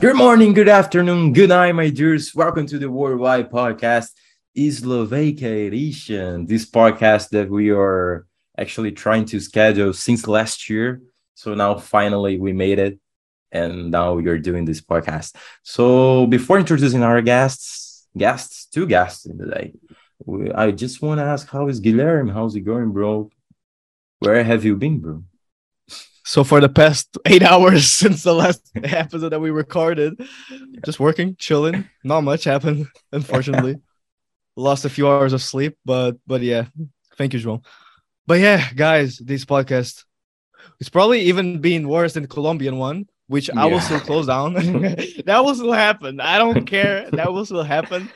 [0.00, 2.34] Good morning, good afternoon, good night, my dears.
[2.34, 4.12] Welcome to the Worldwide Podcast,
[4.56, 6.46] Slovakia edition.
[6.46, 8.26] This podcast that we are
[8.56, 11.02] actually trying to schedule since last year.
[11.34, 12.98] So now finally we made it,
[13.52, 15.36] and now are doing this podcast.
[15.64, 19.74] So before introducing our guests, guests, two guests in the day,
[20.54, 22.32] I just want to ask, how is Guilherme?
[22.32, 23.28] How's it going, bro?
[24.20, 25.24] Where have you been, bro?
[26.24, 30.20] So for the past eight hours since the last episode that we recorded,
[30.84, 31.88] just working, chilling.
[32.04, 33.76] Not much happened, unfortunately.
[34.56, 36.66] Lost a few hours of sleep, but but yeah,
[37.16, 37.64] thank you, João.
[38.26, 40.04] But yeah, guys, this podcast
[40.80, 44.54] it's probably even been worse than the Colombian one, which I will still close down.
[45.24, 46.20] that will still happen.
[46.20, 47.08] I don't care.
[47.12, 48.10] That will still happen.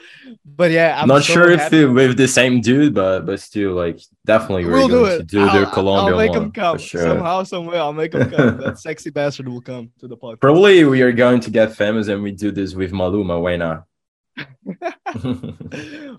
[0.45, 1.83] But yeah, I'm not so sure if happy.
[1.83, 5.19] it, with the same dude, but but still, like definitely we're We'll do going it.
[5.19, 7.03] to do the I'll, Colombian I'll make one him come sure.
[7.03, 7.79] somehow, somewhere.
[7.79, 8.59] I'll make him come.
[8.59, 10.41] that sexy bastard will come to the podcast.
[10.41, 13.41] Probably we are going to get famous and we do this with Maluma.
[13.41, 13.85] Why not?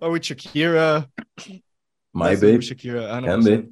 [0.02, 1.10] or with Shakira.
[2.14, 2.62] My Let's do it babe.
[2.62, 3.12] Shakira.
[3.12, 3.68] I Can be.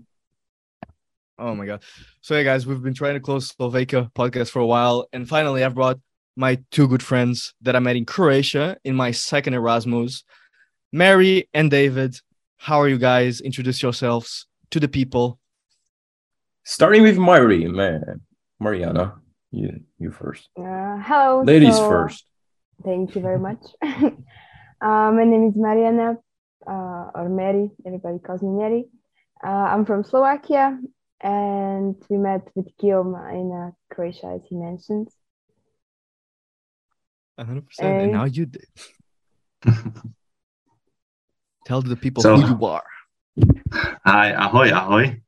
[1.40, 1.82] Oh my god.
[2.24, 5.62] So yeah, guys, we've been trying to close Slovakia podcast for a while, and finally
[5.62, 6.00] I've brought
[6.38, 10.24] my two good friends that I met in Croatia in my second Erasmus,
[10.94, 12.16] Mary and David.
[12.56, 13.42] How are you guys?
[13.42, 15.38] Introduce yourselves to the people.
[16.64, 18.22] Starting with Mary, man.
[18.58, 19.20] Mariana,
[19.52, 20.48] you you first.
[20.58, 21.44] Uh, hello.
[21.44, 22.24] Ladies so- first.
[22.86, 23.60] Thank you very much.
[23.84, 26.16] uh, my name is Mariana,
[26.66, 27.70] uh, or Mary.
[27.86, 28.86] Everybody calls me Mary.
[29.44, 30.80] Uh, I'm from Slovakia,
[31.24, 35.08] and we met with Guilherme in uh, Croatia, as he mentioned.
[37.40, 37.64] 100%.
[37.80, 38.04] Hey.
[38.04, 38.66] And now you did.
[41.66, 42.84] Tell the people So- who you are.
[44.06, 45.22] Hi, ahoy, ahoy.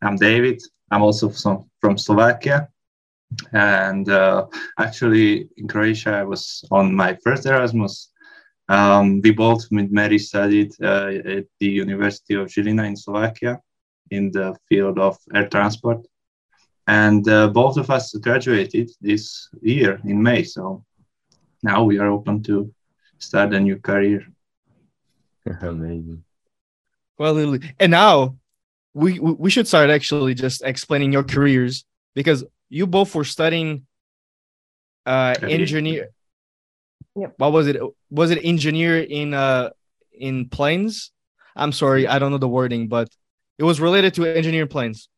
[0.00, 0.62] I'm David.
[0.92, 2.68] I'm also from, from Slovakia.
[3.52, 4.46] And uh,
[4.78, 8.12] actually, in Croatia, I was on my first Erasmus.
[8.68, 13.60] Um, we both with Mary studied uh, at the University of Žilina in Slovakia
[14.10, 16.06] in the field of air transport.
[16.86, 20.44] And uh, both of us graduated this year in May.
[20.44, 20.84] So
[21.62, 22.72] now we are open to
[23.18, 24.24] start a new career.
[25.60, 26.22] Amazing.
[27.18, 27.74] Well, literally.
[27.80, 28.36] And now
[28.94, 31.84] we we we should start actually just explaining your careers
[32.14, 33.86] because you both were studying
[35.06, 36.08] uh engineer.
[37.16, 37.34] Yep.
[37.38, 37.80] What was it?
[38.10, 39.70] Was it engineer in uh
[40.12, 41.10] in planes?
[41.54, 43.08] I'm sorry, I don't know the wording, but
[43.58, 45.08] it was related to engineer planes.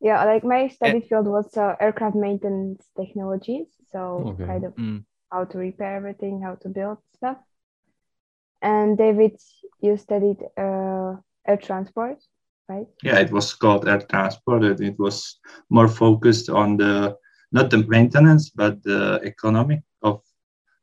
[0.00, 4.46] Yeah, like my study field was uh, aircraft maintenance technologies, so Okay.
[4.46, 5.04] kind of Mm.
[5.30, 7.38] how to repair everything, how to build stuff.
[8.60, 9.40] And David,
[9.80, 11.16] you studied uh,
[11.46, 12.18] air transport,
[12.68, 12.86] right?
[13.02, 15.40] yeah it was called air transport and it was
[15.70, 17.16] more focused on the
[17.50, 20.20] not the maintenance but the economy of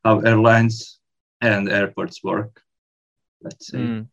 [0.04, 1.00] how airlines
[1.42, 2.62] and airports work
[3.42, 4.08] let's say Mm.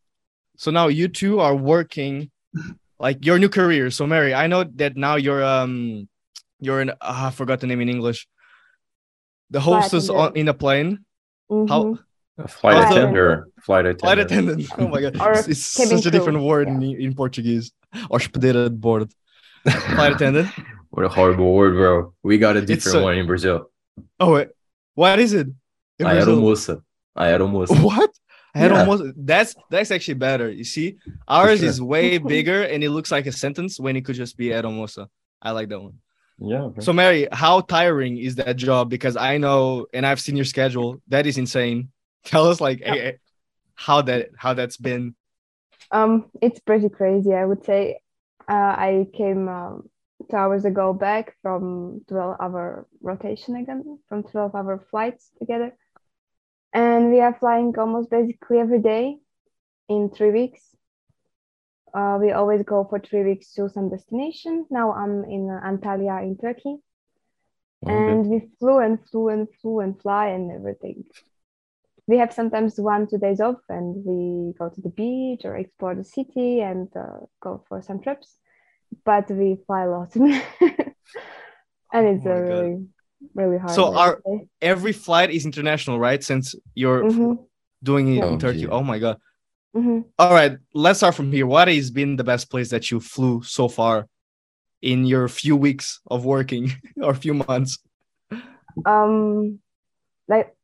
[0.57, 2.31] So now you two are working
[2.99, 3.91] like your new career.
[3.91, 6.09] So Mary, I know that now you're um
[6.61, 8.27] you're in ah, I forgot the name in English.
[9.51, 11.05] The hostess on in a plane.
[11.49, 11.99] How Mhm.
[12.39, 13.45] A flight How's the- attendant.
[13.63, 14.01] Flight attendant.
[14.01, 14.69] flight attendant.
[14.79, 16.75] Oh my god, it's, it's such a different crew, word yeah.
[16.75, 17.73] in, in Portuguese.
[18.11, 19.09] Hospedeira de bordo.
[19.95, 20.49] Flight attendant.
[20.91, 22.15] What a horrible word, bro.
[22.23, 23.71] We got a different so- one in Brazil.
[24.21, 24.49] Oh wait,
[24.95, 25.47] what is it?
[25.99, 26.83] In Aeromoça.
[27.17, 27.75] Aeromoça.
[27.91, 28.11] What?
[28.57, 28.81] I had Yeah.
[28.81, 30.51] almost that's that's actually better.
[30.51, 30.97] You see,
[31.29, 31.69] ours sure.
[31.69, 35.09] is way bigger and it looks like a sentence when it could just be Aeromoça.
[35.43, 35.99] I like that one.
[36.39, 36.69] Yeah.
[36.73, 36.81] bro.
[36.81, 38.89] So Mary, how tiring is that job?
[38.89, 41.03] Because I know and I've seen your schedule.
[41.09, 41.91] That is insane.
[42.25, 43.13] Tell us like eh,
[43.75, 45.15] how that how that's been.
[45.91, 48.01] Um, it's pretty crazy, I would say.
[48.49, 49.89] Uh, I came um,
[50.31, 55.77] two hours ago back from 12 hour rotation again, from 12 hour flights together.
[56.77, 59.17] And we are flying almost basically every day
[59.89, 60.61] in three weeks.
[61.95, 64.67] Uh, we always go for three weeks to some destination.
[64.69, 66.77] Now I'm in uh, Antalya in Turkey.
[67.83, 67.95] Okay.
[67.95, 71.05] And we flew and flew and flew and fly and everything.
[72.07, 75.95] We have sometimes one, two days off and we go to the beach or explore
[75.95, 78.37] the city and uh, go for some trips.
[79.03, 80.15] But we fly a lot.
[80.17, 82.87] and it's my a really,
[83.35, 83.73] really hard.
[83.73, 84.49] So I would are- say.
[84.63, 86.23] Every flight is international, right?
[86.23, 87.39] Since you're Mhm,
[87.83, 88.61] doing it Oh, in Turkey.
[88.61, 88.69] gee.
[88.69, 89.19] Oh my god.
[89.77, 90.05] mhm.
[90.19, 91.47] All right, let's start from here.
[91.47, 94.07] What has been the best place that you flew so far
[94.83, 96.71] in your few weeks of working
[97.03, 97.79] or few months?
[98.85, 99.59] um
[100.29, 100.55] like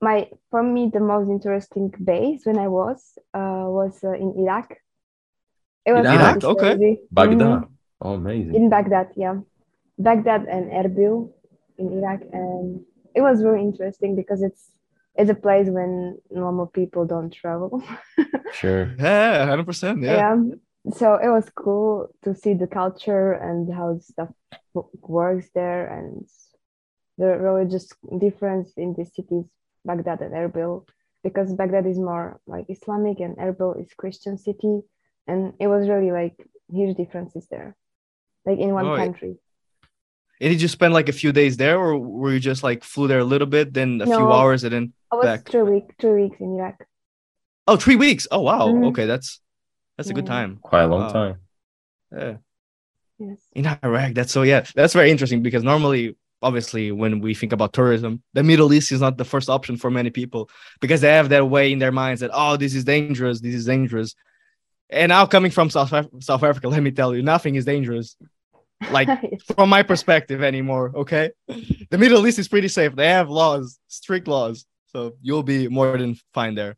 [0.00, 4.76] my for me the most interesting base when I was uh was uh, in Iraq.
[5.86, 6.76] It was Iraq, okay.
[6.76, 7.00] crazy.
[7.12, 7.62] Baghdad.
[7.62, 7.68] Mhm.
[8.02, 8.54] Oh, amazing.
[8.54, 9.40] In Baghdad, yeah.
[9.98, 11.30] Baghdad and Erbil
[11.78, 12.80] in Iraq and
[13.14, 14.70] it was really interesting because it's
[15.14, 17.82] it's a place when normal people don't travel.
[18.52, 18.94] Sure.
[18.98, 20.02] Yeah, hundred percent.
[20.02, 20.16] Yeah.
[20.16, 20.36] yeah.
[20.94, 24.30] So it was cool to see the culture and how stuff
[25.02, 26.26] works there and
[27.18, 27.88] the religious
[28.18, 29.44] difference in the cities,
[29.84, 30.86] Baghdad and Erbil,
[31.24, 34.80] because Baghdad is more like Islamic and Erbil is Christian city,
[35.26, 36.36] and it was really like
[36.70, 37.76] huge differences there,
[38.46, 39.04] like in one Oh, yeah.
[39.04, 39.36] country.
[40.40, 43.08] And did you spend like a few days there, or were you just like flew
[43.08, 45.48] there a little bit, then a few hours, and then I was Back.
[45.48, 46.84] three week, three weeks in Iraq.
[47.66, 48.28] oh, three weeks?
[48.30, 48.68] Oh wow.
[48.68, 48.86] Mhm.
[48.88, 49.40] Okay, that's
[49.96, 50.58] that's a good time.
[50.62, 51.12] Quite a long Wow.
[51.12, 51.36] time.
[52.12, 52.36] Yeah.
[53.18, 53.38] Yes.
[53.54, 54.12] in Iraq.
[54.12, 58.42] That's so yeah, that's very interesting because normally, obviously, when we think about tourism, the
[58.42, 60.50] Middle East is not the first option for many people
[60.82, 63.64] because they have that way in their minds that oh, this is dangerous, this is
[63.64, 64.14] dangerous.
[64.90, 68.16] And now coming from South Af- South Africa, let me tell you, nothing is dangerous.
[68.90, 69.08] Like
[69.56, 70.92] from my perspective anymore.
[70.94, 71.30] Okay,
[71.90, 72.94] the Middle East is pretty safe.
[72.94, 76.76] They have laws, strict laws, so you'll be more than fine there.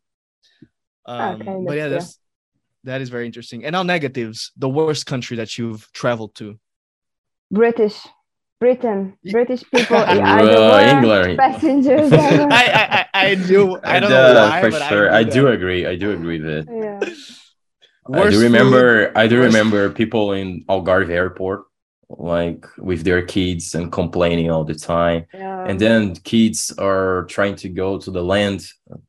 [1.05, 2.19] Um, Okay, but yeah, that's- that's
[2.85, 3.65] that is very interesting.
[3.65, 6.57] And now negatives, the worst country that you've traveled to.
[7.51, 7.97] British,
[8.61, 10.15] Britain, British people are
[10.45, 11.37] the worst England.
[11.37, 12.47] passengers ever.
[12.51, 15.11] I, I I I do I don't And, know uh, why, for but sure.
[15.11, 15.85] I I do, do agree.
[15.85, 16.65] I do agree with it.
[16.71, 16.99] yeah.
[17.03, 19.11] I Worst do food, remember.
[19.15, 21.63] I do worst- remember people in Algarve Airport,
[22.09, 25.25] like with their kids and complaining all the time.
[25.33, 25.65] yeah.
[25.65, 28.65] and then kids are trying to go to the land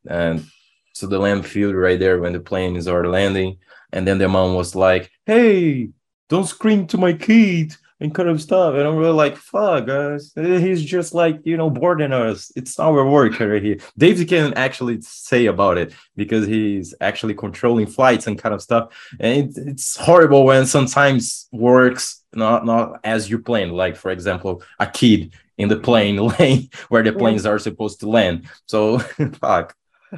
[0.07, 0.45] and
[0.93, 3.57] to the land field right there when the planes are landing
[3.91, 5.89] and then their mom was like hey
[6.29, 10.33] don't scream to my kid and kind of stuff and i'm really like fuck guys
[10.35, 14.99] he's just like you know boarding us it's our work right here david can actually
[15.01, 19.95] say about it because he's actually controlling flights and kind of stuff and it, it's
[19.95, 25.31] horrible when sometimes works not not as you planned like for example a kid
[25.61, 28.49] in the plane lane where the planes are supposed to land.
[28.65, 28.99] So
[29.39, 29.75] fuck.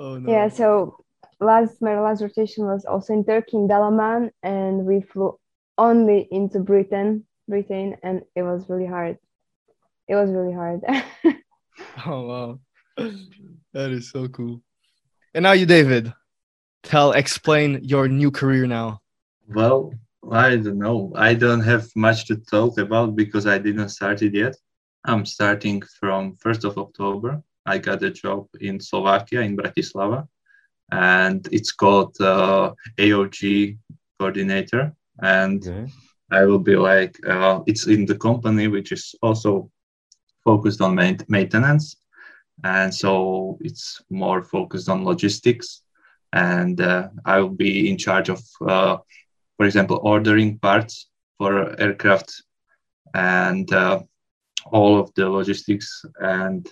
[0.00, 0.30] Oh no.
[0.30, 1.04] Yeah, so
[1.40, 5.36] last my last rotation was also in Turkey in Dalaman, and we flew
[5.78, 9.16] only into Britain, Britain, and it was really hard.
[10.08, 10.80] It was really hard.
[12.06, 12.60] Oh wow.
[13.72, 14.62] That is so cool.
[15.34, 16.12] And now you, David.
[16.82, 19.00] Tell explain your new career now.
[19.48, 19.92] Well,
[20.30, 21.12] I don't know.
[21.14, 24.56] I don't have much to talk about because I didn't start it yet.
[25.04, 27.42] I'm starting from 1st of October.
[27.66, 30.26] I got a job in Slovakia, in Bratislava,
[30.90, 33.78] and it's called uh, AOG
[34.18, 34.94] coordinator.
[35.22, 35.62] And
[36.30, 39.70] I will be like, uh, it's in the company which is also
[40.44, 40.94] focused on
[41.28, 41.96] maintenance.
[42.64, 45.82] And so it's more focused on logistics.
[46.32, 48.98] And uh, I will be in charge of, uh,
[49.56, 52.42] for example, ordering parts for aircraft
[53.14, 54.00] and uh,
[54.66, 56.68] all of the logistics and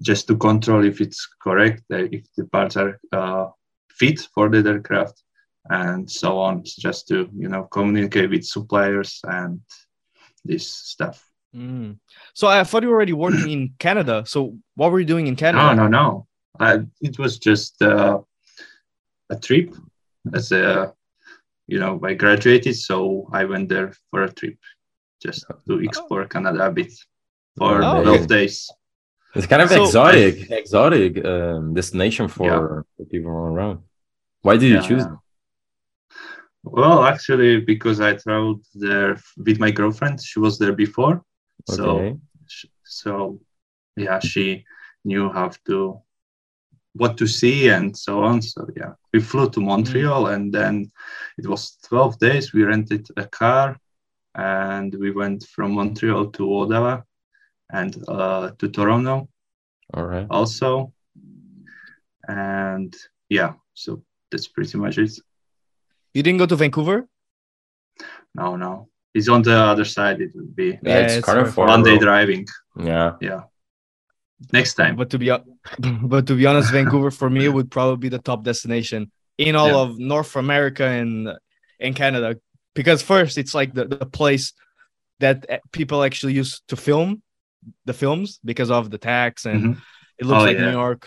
[0.00, 3.46] just to control if it's correct, uh, if the parts are uh,
[3.90, 5.22] fit for the aircraft
[5.70, 9.60] and so on just to you know communicate with suppliers and
[10.44, 11.98] this stuff Mm.
[12.32, 14.24] So I thought you were already working in Canada.
[14.26, 15.74] So what were you doing in Canada?
[15.74, 16.26] no no no
[16.58, 18.20] I, it was just uh,
[19.28, 19.74] a trip
[20.32, 20.94] as a
[21.72, 24.56] you know i graduated so i went there for a trip
[25.22, 26.92] just to explore canada a bit
[27.58, 28.02] for Oh.
[28.02, 28.56] 12 days
[29.34, 33.78] It's kind of So- exotic, exotic um, destination for the people around.
[34.44, 35.04] Why did you Yeah, choose?
[35.04, 35.16] yeah.
[36.64, 41.22] Well actually because i traveled there with my girlfriend she was there before
[41.64, 42.16] so Okay.
[42.46, 43.38] sh- so
[43.96, 44.64] yeah she
[45.04, 46.00] knew how to
[46.94, 50.90] what to see and so on so yeah we flew to montreal and then
[51.38, 53.76] it was 12 days we rented a car
[54.34, 57.00] and we went from montreal to ottawa
[57.72, 59.28] and uh, to toronto
[59.94, 60.26] All right.
[60.30, 60.92] also
[62.28, 62.94] and
[63.28, 65.10] yeah so that's pretty much it
[66.14, 67.06] You didn't go to Vancouver?
[68.34, 71.38] no no it's on the other side it would be Yeah, Yeah, it's, it's kind
[71.38, 71.66] of very far.
[71.68, 72.46] one day driving
[72.90, 73.12] Yeah.
[73.20, 73.42] yeah
[74.52, 75.28] next time But to be
[76.12, 79.68] but to be honest, Vancouver for me would probably be the top destination in all
[79.74, 79.82] Yeah.
[79.84, 81.12] of North America and
[81.84, 82.28] and Canada.
[82.74, 84.46] Because first, it's like the, the place
[85.20, 85.36] that
[85.72, 87.22] people actually use to film
[87.84, 89.74] the films because of the tax and Mhm.
[90.20, 90.66] it looks Oh, like yeah.
[90.66, 91.02] New York.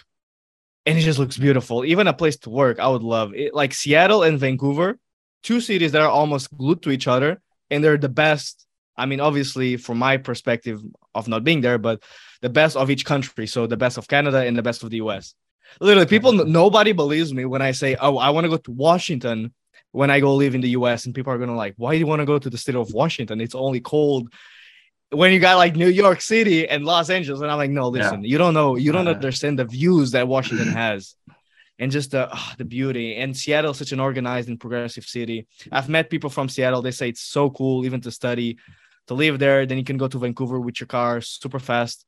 [0.86, 1.84] And it just looks beautiful.
[1.84, 3.54] Even a place to work, I would love it.
[3.54, 5.00] Like Seattle and Vancouver,
[5.42, 8.66] two cities that are almost glued to each other, and they're the best.
[8.96, 10.82] I mean, obviously, from my perspective
[11.14, 12.04] of not being there, but
[12.42, 13.48] the best of each country.
[13.48, 15.34] So the best of Canada and the best of the US.
[15.80, 19.54] Literally, people, nobody believes me when I say, oh, I want to go to Washington
[19.92, 21.06] when I go live in the US.
[21.06, 22.76] And people are going to like, why do you want to go to the state
[22.76, 23.42] of Washington?
[23.42, 24.32] It's only cold.
[25.18, 28.24] When you got like New York City and Los Angeles, and I'm like, no, listen,
[28.24, 31.16] you don't know, you don't Uh, understand the views that Washington has,
[31.80, 33.16] and just the ah, the beauty.
[33.16, 35.48] And Seattle is such an organized and progressive city.
[35.72, 36.82] I've met people from Seattle.
[36.82, 38.58] They say it's so cool, even to study,
[39.08, 39.66] to live there.
[39.66, 42.06] Then you can go to Vancouver with your car, super fast.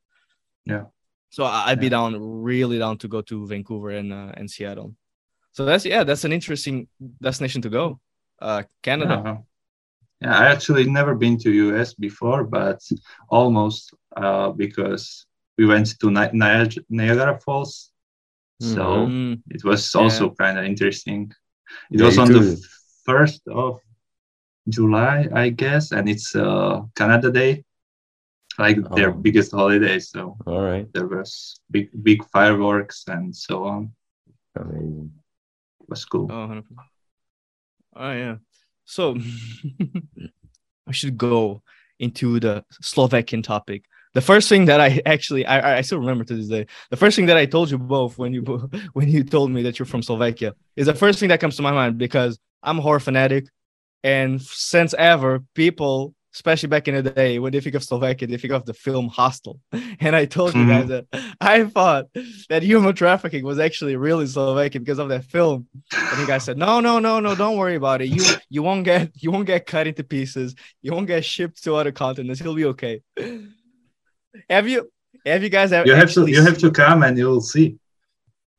[0.65, 0.85] Yeah.
[1.29, 4.95] So I'd be down, really down to go to Vancouver and uh, and Seattle.
[5.51, 6.87] So that's yeah, that's an interesting
[7.21, 7.99] destination to go.
[8.39, 9.15] Uh, Canada.
[9.15, 9.37] Uh-huh.
[10.21, 12.79] Yeah, I actually never been to US before, but
[13.29, 15.25] almost uh, because
[15.57, 17.91] we went to Ni- Niag- Niagara Falls,
[18.61, 19.41] so Mm.
[19.49, 21.31] it was also kind of interesting.
[21.91, 22.39] It Yeah, was on too.
[22.39, 22.57] the
[23.05, 23.79] first of
[24.69, 27.63] July, I guess, and it's uh, Canada Day,
[28.59, 29.21] like their Oh.
[29.21, 29.99] biggest holiday.
[29.99, 30.87] So All right.
[30.93, 33.91] there was big, big fireworks and so on.
[34.55, 35.11] Amazing.
[35.81, 36.27] It was cool.
[36.31, 36.77] Oh, 100%.
[37.95, 38.35] oh yeah.
[38.87, 39.17] So
[40.87, 41.61] I should go
[41.99, 43.83] into the Slovakian topic.
[44.13, 46.65] The first thing that I actually I, I still remember to this day.
[46.89, 48.41] The first thing that I told you both when you
[48.93, 51.61] when you told me that you're from Slovakia is the first thing that comes to
[51.61, 53.45] my mind because I'm a horror fanatic,
[54.03, 58.37] and since ever people, especially back in the day, when they think of Slovakia, they
[58.37, 59.59] think of the film Hostel.
[59.99, 61.05] And I told you guys mm-hmm.
[61.11, 62.05] that I thought
[62.49, 65.67] that human trafficking was actually really Slovakian because of that film.
[65.91, 68.09] And you guys said, no, no, no, no, don't worry about it.
[68.09, 70.53] You you won't get you won't get cut into pieces.
[70.83, 72.39] You won't get shipped to other continents.
[72.39, 73.01] You'll be okay.
[74.49, 74.91] Have you
[75.25, 77.77] have you guys ever You have to you have to come and you'll see.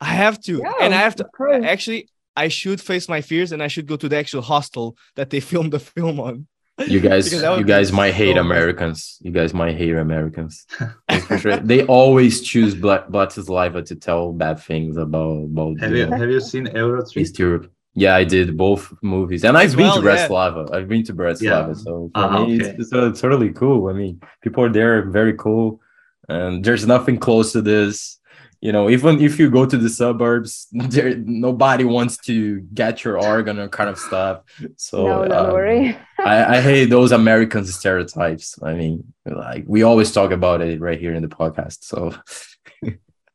[0.00, 0.54] I have to.
[0.58, 3.86] Yeah, and I have to of actually I should face my fears and I should
[3.86, 6.48] go to the actual hostel that they filmed the film on.
[6.86, 9.18] You guys, Because that would you guys might hate so- Americans.
[9.20, 10.66] You guys might hate Americans.
[11.40, 11.56] Sure.
[11.58, 16.40] They always choose Bla- Bratislava to tell bad things about about Have you have you
[16.40, 17.16] seen Eurotrip?
[17.16, 17.70] East Europe.
[17.94, 20.06] Yeah, I did both movies, and I've been to yeah.
[20.06, 20.72] Bratislava.
[20.74, 21.72] I've been to Bratislava, Yeah.
[21.84, 22.70] so for Ah, me, okay.
[22.70, 23.88] it's, it's, uh, totally cool.
[23.88, 25.80] I mean, people are there, very cool,
[26.28, 28.17] and there's nothing close to this.
[28.60, 33.22] You know, even if you go to the suburbs, there nobody wants to get your
[33.22, 34.42] organ or kind of stuff.
[34.76, 35.96] So no, don't um, worry.
[36.18, 38.60] I, I hate those American stereotypes.
[38.62, 41.84] I mean, like we always talk about it right here in the podcast.
[41.84, 42.14] So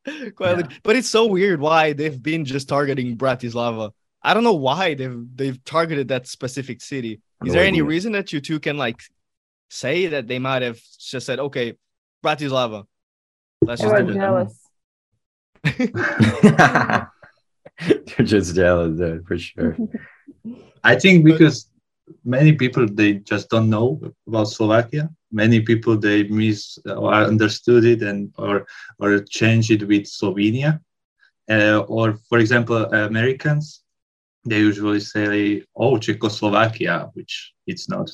[0.35, 0.67] Quite Yeah.
[0.83, 3.91] But it's so weird why they've been just targeting Bratislava.
[4.21, 7.21] I don't know why they've they've targeted that specific city.
[7.45, 9.01] Is No there any reason that you two can like
[9.69, 11.73] say that they might have just said, okay,
[12.23, 12.85] Bratislava.
[13.61, 14.47] Let's just do it.
[15.65, 17.07] Jealous.
[18.17, 19.77] you're just jealous, there for sure.
[20.83, 21.69] I think because
[22.25, 25.09] many people they just don't know about Slovakia.
[25.31, 28.65] Many people they miss or understood it and or
[28.99, 30.79] or change it with Slovenia.
[31.49, 33.83] Uh, or for example, Americans
[34.45, 38.11] they usually say, "Oh, Czechoslovakia," which it's not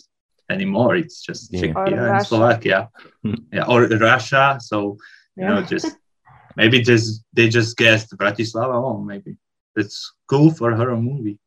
[0.50, 0.96] anymore.
[0.96, 1.62] It's just Yeah.
[1.62, 2.26] Czechia Or and Russia.
[2.26, 2.90] Slovakia,
[3.24, 3.34] Hmm.
[3.52, 4.58] yeah, or Russia.
[4.62, 4.98] So
[5.36, 5.88] you know, just
[6.56, 8.74] maybe just they just guessed Bratislava.
[8.74, 9.38] Oh, maybe
[9.76, 11.40] it's cool for a horror movie.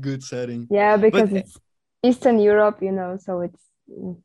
[0.00, 0.66] Good setting.
[0.70, 1.56] Yeah, because But- it's
[2.02, 3.60] Eastern Europe, you know, so it's
[3.90, 4.16] mm,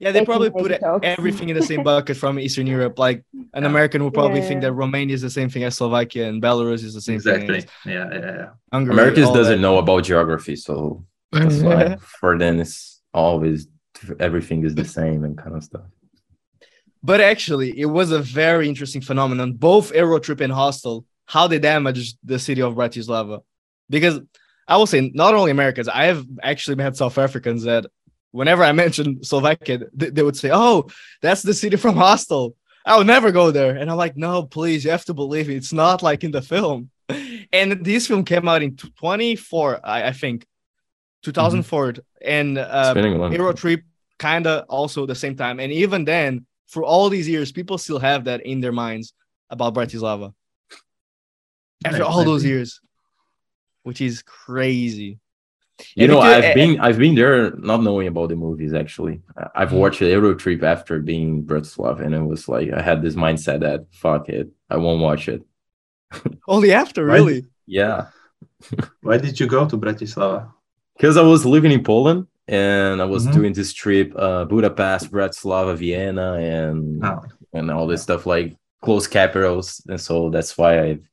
[0.00, 2.98] Yeah, they They probably put it- everything in the same bucket from Eastern Europe.
[2.98, 4.68] Like an American would probably Yeah, think yeah.
[4.70, 7.60] that Romania is the same thing as Slovakia and Belarus is the same exactly.
[7.60, 7.70] thing.
[7.86, 8.48] Yeah, yeah, yeah.
[8.72, 9.66] Hungary, Americans doesn't that.
[9.66, 13.68] know about geography, so that's why for them it's always
[14.18, 15.86] everything is the same and kind of stuff.
[17.04, 19.52] But actually, it was a very interesting phenomenon.
[19.52, 23.42] Both Eurotrip and Hostel, how they damaged the city of Bratislava.
[23.90, 24.20] Because
[24.66, 27.84] I will say, not only Americans, I have actually met South Africans that
[28.30, 30.88] whenever I mentioned Slovakia, they, they would say, Oh,
[31.20, 32.56] that's the city from Hostel.
[32.86, 33.76] I would never go there.
[33.76, 35.56] And I'm like, No, please, you have to believe it.
[35.56, 36.90] It's not like in the film.
[37.52, 40.46] And this film came out in 24, I, I think,
[41.22, 41.96] 2004.
[42.22, 43.52] And uh, It's been a long Hero.
[43.52, 43.82] Trip
[44.18, 45.60] kind of also the same time.
[45.60, 49.14] And even then, for all these years, people still have that in their minds
[49.48, 50.34] about Bratislava.
[51.86, 52.54] After Right, all those maybe.
[52.54, 52.80] years,
[53.84, 55.18] which is crazy.
[55.96, 57.36] You And know, because- I've been I've been there
[57.70, 59.16] not knowing about the movies actually.
[59.40, 59.80] I- I've Mhm.
[59.82, 63.80] watched Euro Trip after being Bratislava, and it was like I had this mindset that
[64.02, 65.42] fuck it, I won't watch it.
[66.54, 67.14] Only after, Right.
[67.18, 67.40] really.
[67.66, 67.98] Yeah,
[69.06, 70.40] Why did you go to Bratislava?
[70.96, 73.32] because I was living in Poland and I was Mhm.
[73.32, 77.22] doing this trip, uh, Budapest, Bratislava, Vienna, and Oh,
[77.52, 81.04] and all this stuff like close capitals, and so that's why I've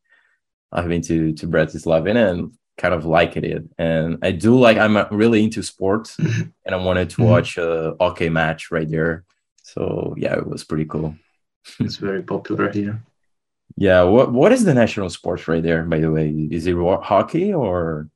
[0.74, 3.64] I've been to to Bratislava and kind of liked it.
[3.78, 6.18] And I do like I'm uh, really into sports,
[6.66, 7.26] and I wanted to Mhm.
[7.30, 9.24] watch a hockey match right there.
[9.64, 11.16] So yeah, it was pretty cool.
[11.80, 13.04] it's very popular here.
[13.78, 15.84] Yeah, what what is the national sports right there?
[15.84, 18.10] By the way, is it hockey or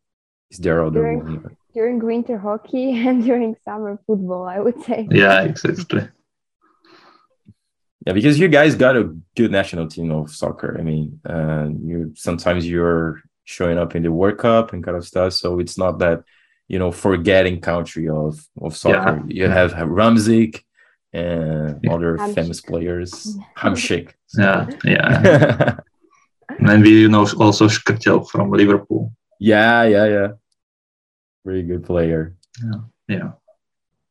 [0.51, 1.57] is there other During- one?
[1.75, 5.07] During winter hockey and during summer football, I would say.
[5.11, 6.03] Yeah, exactly.
[8.05, 9.03] Yeah, because you guys got a
[9.35, 10.77] good national team of soccer.
[10.79, 15.05] I mean, uh, you sometimes you're showing up in the World Cup and kind of
[15.05, 15.33] stuff.
[15.33, 16.23] So it's not that
[16.67, 19.23] you know forgetting country of of soccer.
[19.27, 19.45] Yeah.
[19.45, 20.53] You have Ramzik
[21.13, 21.93] and Yeah.
[21.93, 22.35] other Hamsik.
[22.35, 23.11] famous players.
[23.57, 24.13] Hamsik.
[24.37, 25.77] Yeah, yeah.
[26.69, 29.11] and we know also Škrtel from Liverpool.
[29.39, 30.27] yeah, yeah, yeah.
[31.45, 32.35] Very good player.
[32.61, 32.79] Yeah.
[33.07, 33.31] Yeah.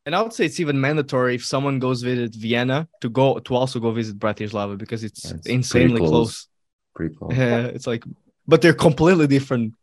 [0.05, 3.55] And I would say it's even mandatory if someone goes visit Vienna to go to
[3.55, 6.09] also go visit Bratislava because it's, Yeah, it's pretty insanely close.
[6.09, 6.47] close.
[6.95, 7.33] Pretty cool.
[7.33, 8.03] Yeah, it's like,
[8.47, 9.73] but they're completely different.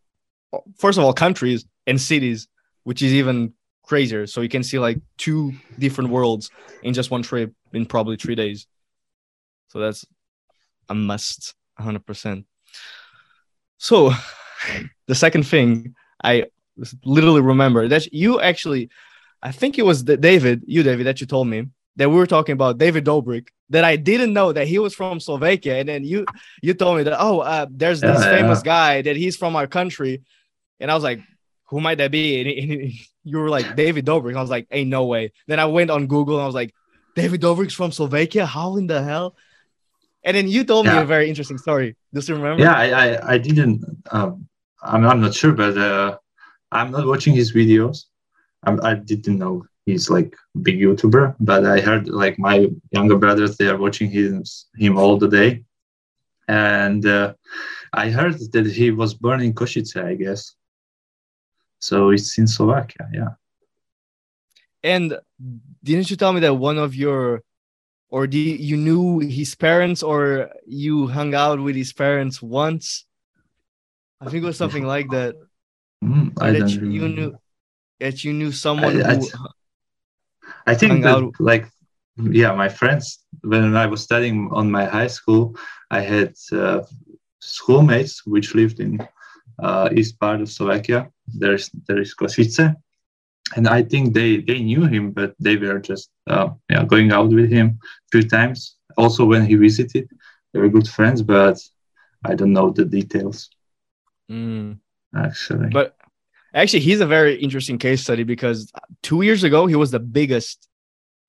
[0.79, 2.49] First of all, countries and cities,
[2.85, 4.27] which is even crazier.
[4.27, 6.51] So you can see like two different worlds
[6.83, 8.67] in just one trip in probably three days.
[9.69, 10.07] So that's
[10.89, 12.45] a must, 100%.
[13.79, 14.13] So
[15.09, 16.47] the second thing I
[17.05, 18.91] literally remember that you actually,
[19.43, 22.27] I think it was the David, you David, that you told me that we were
[22.27, 23.49] talking about David Dobrik.
[23.71, 26.27] That I didn't know that he was from Slovakia, and then you
[26.61, 28.65] you told me that oh, uh, there's this Yeah, famous yeah.
[28.65, 30.23] guy that he's from our country,
[30.79, 31.21] and I was like,
[31.71, 32.41] who might that be?
[32.41, 32.93] And, and
[33.25, 34.37] you were like David Dobrik.
[34.37, 35.33] I was like, ain't no way.
[35.47, 36.75] Then I went on Google and I was like,
[37.17, 38.45] David Dobrik's from Slovakia.
[38.45, 39.37] How in the hell?
[40.23, 41.97] And then you told me a very interesting story.
[42.13, 42.63] Does you remember?
[42.63, 43.85] Yeah, I, I, I didn't.
[44.11, 44.49] Um,
[44.83, 46.19] I'm, I'm not sure, but uh,
[46.73, 48.07] I'm not watching his videos.
[48.65, 53.57] I'm, I didn't know he's like big YouTuber, but I heard like my younger brothers
[53.57, 54.43] they are watching him
[54.77, 55.65] him all the day,
[56.49, 57.35] and uh,
[57.93, 60.57] I heard that he was born in Košice, I guess.
[61.79, 63.33] So it's in Slovakia, yeah.
[64.83, 65.19] And
[65.83, 67.43] didn't you tell me that one of your,
[68.09, 73.05] or do you knew his parents, or you hung out with his parents once?
[74.21, 75.35] I think it was something like that.
[76.03, 77.31] Mm, I that don't you, you knew
[78.01, 79.29] that you knew someone I- I- who.
[80.67, 81.67] I think that out- like
[82.17, 85.57] yeah, my friends when I was studying on my high school,
[85.91, 86.81] I had uh,
[87.41, 88.99] schoolmates which lived in
[89.63, 91.09] uh, east part of Slovakia.
[91.27, 92.75] There's there is Košice,
[93.57, 97.31] and I think they they knew him, but they were just uh, yeah going out
[97.31, 98.77] with him a few times.
[98.97, 100.09] Also when he visited,
[100.53, 101.57] they were good friends, but
[102.25, 103.49] I don't know the details
[104.31, 104.79] Mm.
[105.15, 105.69] Actually.
[105.71, 105.97] But
[106.55, 108.71] actually, he's a very interesting case study because
[109.03, 110.69] two years ago he was the biggest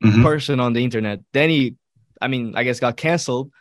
[0.03, 0.21] Mhm.
[0.23, 1.21] person on the internet.
[1.31, 1.75] Then he,
[2.21, 3.51] I mean, I guess got canceled,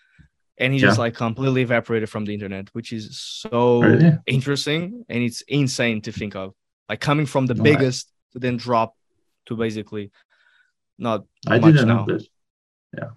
[0.59, 4.19] and he just like completely evaporated from the internet, which is so Really?
[4.27, 6.55] interesting and it's insane to think of.
[6.89, 7.63] Like coming from the Right.
[7.65, 8.97] biggest to then drop
[9.47, 10.11] to basically
[10.99, 12.05] not I much didn't now.
[12.07, 12.27] know that.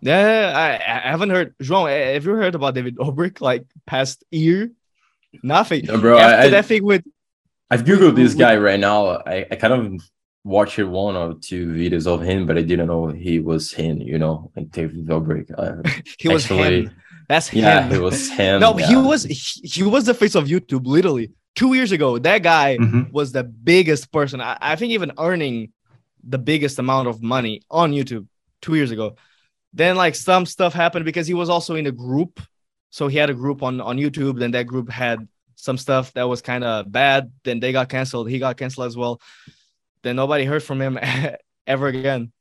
[0.01, 0.69] Yeah, I,
[1.07, 1.55] I haven't heard.
[1.61, 4.71] João, have you heard about David Dobrik like past year?
[5.43, 5.85] Nothing.
[5.85, 7.03] No, bro, After I- that thing with
[7.71, 9.07] I've googled this guy right now.
[9.25, 10.01] I, I kind of
[10.43, 13.97] watched one or two videos of him, but I didn't know he was him.
[14.01, 15.49] You know, like David Dobrik.
[15.57, 15.81] Uh,
[16.19, 16.91] he was Actually, him.
[17.27, 17.93] That's yeah, him.
[17.93, 18.61] it was him.
[18.61, 20.85] no, he was he, he was the face of YouTube.
[20.85, 23.11] Literally two years ago, that guy Mhm.
[23.11, 24.41] was the biggest person.
[24.41, 25.71] I, I think even earning
[26.23, 28.27] the biggest amount of money on YouTube
[28.61, 29.15] two years ago.
[29.73, 32.39] Then like some stuff happened because he was also in a group.
[32.95, 34.39] So he had a group on on YouTube.
[34.39, 37.29] Then that group had some stuff that was kind of bad.
[37.43, 38.29] Then they got canceled.
[38.29, 39.19] He got canceled as well.
[40.01, 40.97] Then nobody heard from him
[41.67, 42.31] ever again.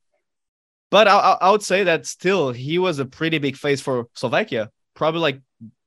[0.92, 4.70] But I, I, would say that still he was a pretty big face for Slovakia,
[4.94, 5.40] probably like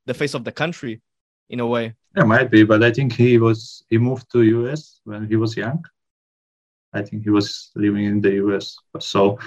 [0.06, 1.00] the face of the country
[1.48, 1.94] in a way.
[2.16, 5.56] There might be, but I think he was he moved to US when he was
[5.56, 5.82] young.
[6.92, 8.76] I think he was living in the US.
[9.00, 9.40] So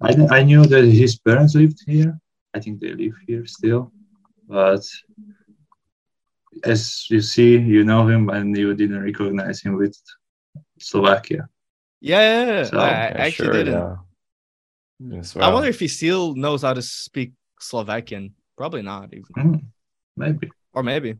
[0.00, 2.12] I I knew that his parents lived here.
[2.54, 3.90] I think they live here still,
[4.48, 4.82] but
[6.64, 9.96] as you see, you know him and you didn't recognize him with
[10.78, 11.48] Slovakia.
[12.00, 12.64] Yeah, yeah, yeah.
[12.64, 13.74] So, I, I actually sure, didn't.
[13.74, 13.96] yeah.
[14.98, 18.34] Yes, I wonder if he still knows how to speak Slovakian.
[18.56, 19.24] Probably not, even.
[19.36, 19.56] Hmm,
[20.16, 20.50] maybe.
[20.72, 21.16] or maybe.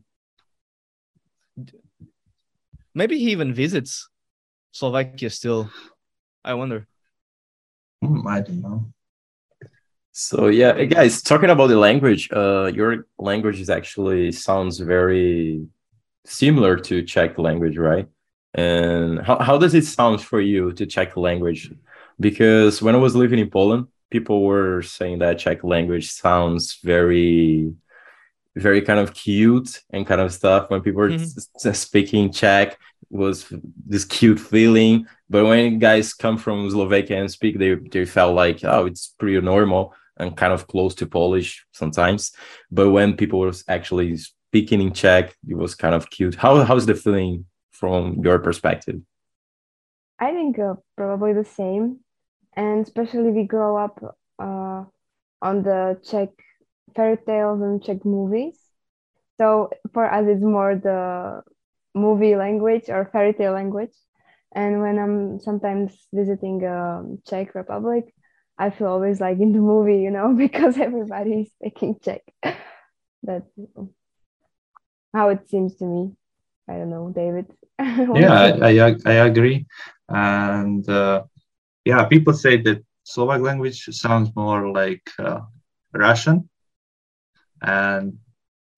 [2.95, 4.09] Maybe he even visits
[4.73, 5.69] Slovakia still.
[6.45, 6.89] I wonder.
[8.01, 8.93] Hmm, I don't know.
[10.19, 15.67] So yeah, guys, talking about the language, uh, your language is actually sounds very
[16.25, 18.09] similar to Czech language, right?
[18.55, 21.71] And how, how does it sound for you to Czech language?
[22.19, 27.75] Because when I was living in Poland, people were saying that Czech language sounds very,
[28.57, 30.71] very kind of cute and kind of stuff.
[30.71, 31.21] When people were Mhm.
[31.21, 32.79] s- s- speaking Czech,
[33.11, 33.53] was
[33.87, 35.07] this cute feeling.
[35.29, 39.39] But when guys come from Slovakia and speak, they they felt like oh, it's pretty
[39.43, 42.33] normal and kind of close to Polish sometimes.
[42.71, 46.35] But when people was actually speaking in Czech, it was kind of cute.
[46.35, 49.01] How how's the feeling from your perspective?
[50.19, 52.01] I think uh, probably the same,
[52.55, 54.01] and especially we grow up
[54.39, 54.85] uh,
[55.43, 56.31] on the Czech
[56.95, 58.59] fairy tales and Czech movies.
[59.39, 61.43] So for us, it's more the
[61.95, 63.93] movie language or fairy tale language.
[64.55, 68.15] And when I'm sometimes visiting um, Czech Republic,
[68.59, 72.23] I feel always like in the movie, you know, because everybody is speaking Czech.
[73.23, 73.51] That's
[75.13, 76.13] how it seems to me.
[76.69, 77.47] I don't know, David.
[77.79, 79.67] yeah, I, I, I agree.
[80.09, 81.25] And uh,
[81.85, 85.41] yeah, people say that Slovak language sounds more like uh,
[85.93, 86.49] Russian.
[87.63, 88.19] And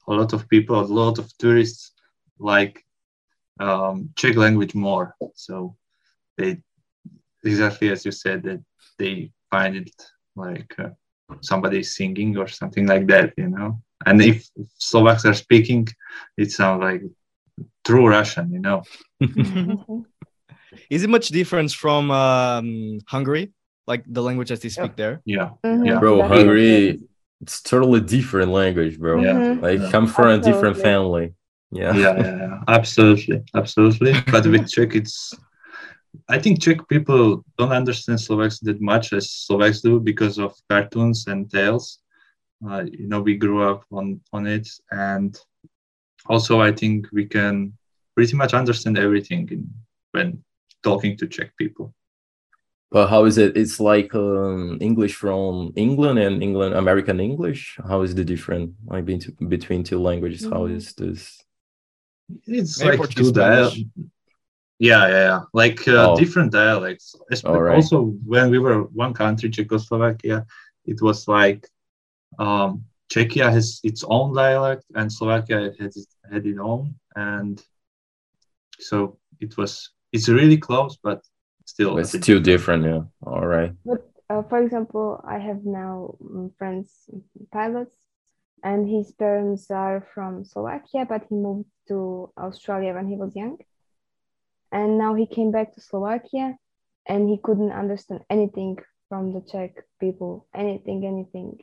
[0.07, 1.93] a lot of people, a lot of tourists
[2.39, 2.85] like
[3.61, 5.15] um, Czech language more.
[5.35, 5.77] So
[6.37, 6.59] they,
[7.45, 8.63] exactly as you said, that
[8.99, 9.91] they find it
[10.37, 10.91] like uh,
[11.41, 13.81] somebody singing or something like that, you know.
[14.07, 14.47] And if
[14.79, 15.89] Slovaks are speaking,
[16.37, 17.03] it sounds like
[17.85, 18.83] true Russian, you know.
[20.91, 23.53] Is it much difference from um, Hungary,
[23.87, 25.21] like the language that they speak there?
[25.25, 25.99] Yeah, Mhm, Yeah.
[25.99, 26.23] bro.
[26.23, 27.01] Hungary,
[27.43, 29.21] it's totally different language, bro.
[29.23, 29.59] Yeah.
[29.61, 29.91] Like Yeah.
[29.91, 31.35] come from a different family.
[31.71, 31.95] Yeah.
[31.95, 34.15] yeah, yeah, yeah, absolutely, absolutely.
[34.33, 35.35] But with Czech, it's
[36.29, 41.27] I think Czech people don't understand Slovaks that much as Slovaks do because of cartoons
[41.27, 41.99] and tales.
[42.69, 45.39] Uh, you know, we grew up on on it, and
[46.27, 47.73] also I think we can
[48.17, 49.71] pretty much understand everything in,
[50.13, 50.43] when
[50.83, 51.95] talking to Czech people.
[52.91, 53.57] But how is it?
[53.57, 57.79] It's like um, English from England and England American English.
[57.87, 60.43] How is the different like between between two languages?
[60.45, 60.77] How Mhm.
[60.77, 61.45] is this?
[62.47, 63.87] It's Maybe like Portuguese, two dial- Spanish.
[64.79, 65.41] Yeah, yeah, yeah.
[65.53, 66.17] Like uh, Oh.
[66.17, 67.15] different dialects.
[67.33, 67.75] Espe- All right.
[67.77, 70.47] Also, when we were one country, Czechoslovakia,
[70.87, 71.67] it was like
[72.39, 77.63] um, Czechia has its own dialect and Slovakia had its, had its own, and
[78.79, 79.91] so it was.
[80.13, 81.21] It's really close, but
[81.65, 81.99] still.
[81.99, 82.85] It's bit too different.
[82.85, 83.03] Yeah.
[83.27, 83.73] All right.
[83.85, 87.11] But uh, for example, I have now mm, friends,
[87.53, 87.97] pilots,
[88.63, 93.59] and his parents are from Slovakia, but he moved to Australia when he was young.
[94.71, 96.57] And now he came back to Slovakia
[97.07, 98.79] and he couldn't understand anything
[99.09, 101.59] from the Czech people, anything, anything.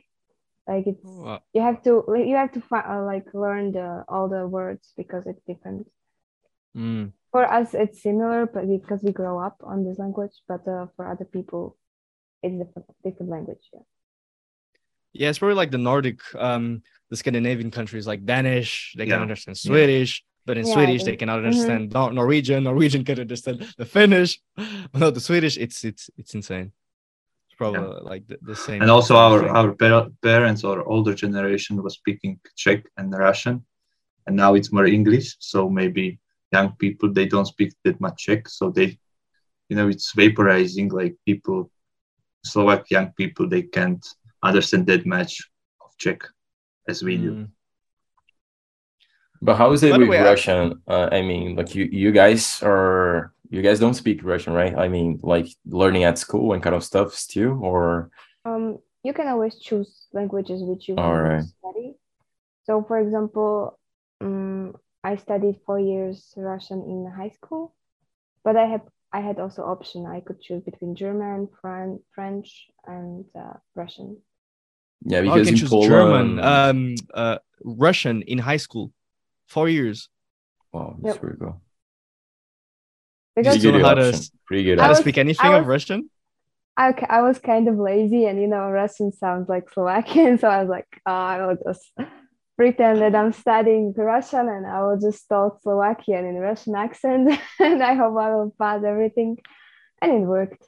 [0.66, 1.42] Like it's Wow.
[1.52, 5.26] you have to you have to fi- uh, like learn the all the words because
[5.26, 5.86] it's different.
[6.76, 7.12] Mm.
[7.30, 10.34] For us, it's similar, but because we grow up on this language.
[10.48, 11.76] But uh, for other people,
[12.42, 13.62] it's different different language.
[13.72, 13.86] Yeah.
[15.12, 19.22] Yeah, it's probably like the Nordic, um, the Scandinavian countries, like Danish, they can Yeah.
[19.22, 21.46] understand Swedish, but in Yeah, Swedish they cannot mhm.
[21.46, 22.64] understand Nor- Norwegian.
[22.64, 24.40] Norwegian can understand the Finnish,
[24.92, 25.58] but no, the Swedish.
[25.58, 26.72] It's it's it's insane.
[27.48, 28.80] It's probably like the, the same.
[28.82, 29.50] and also our thing.
[29.50, 33.64] our pa- parents or older generation was speaking Czech and Russian,
[34.26, 35.36] and now it's more English.
[35.40, 36.18] So maybe
[36.52, 38.98] young people they don't speak that much Czech, so they,
[39.68, 40.92] you know, it's vaporizing.
[40.92, 41.70] Like people,
[42.46, 44.04] Slovak young people, they can't
[44.42, 45.42] understand that much
[45.82, 46.22] of Czech
[46.88, 47.48] as we do.
[49.42, 50.82] But how is it By with way, I- Russian?
[50.86, 54.74] Uh, I mean, like you, you guys are, you guys don't speak Russian, right?
[54.76, 58.10] I mean, like learning at school and kind of stuff still, or
[58.44, 61.42] Um, you can always choose languages which you want Alright.
[61.42, 61.94] to study.
[62.64, 63.78] So, for example,
[64.20, 67.74] um, I studied four years Russian in high school,
[68.42, 70.04] but I had I had also option.
[70.06, 74.18] I could choose between German, Fran- French, and uh, Russian.
[75.06, 78.92] yeah, Oh, you can in choose Poland, German, um, uh, Russian in high school,
[79.46, 80.08] four years.
[80.72, 81.20] wow, that's Yep.
[81.22, 81.60] pretty cool.
[83.34, 84.14] Because Pretty good know how to option.
[84.20, 84.78] s- Pretty good.
[84.78, 84.98] How I to option.
[85.00, 86.10] was- speak anything I of Russian?
[86.78, 90.60] I, I was kind of lazy, and you know, Russian sounds like Slovakian, so I
[90.60, 91.90] was like, oh, I will just
[92.56, 97.82] pretend that I'm studying Russian, and I will just talk Slovakian in Russian accent, and
[97.82, 99.38] I hope I will pass everything,
[100.02, 100.62] and it worked.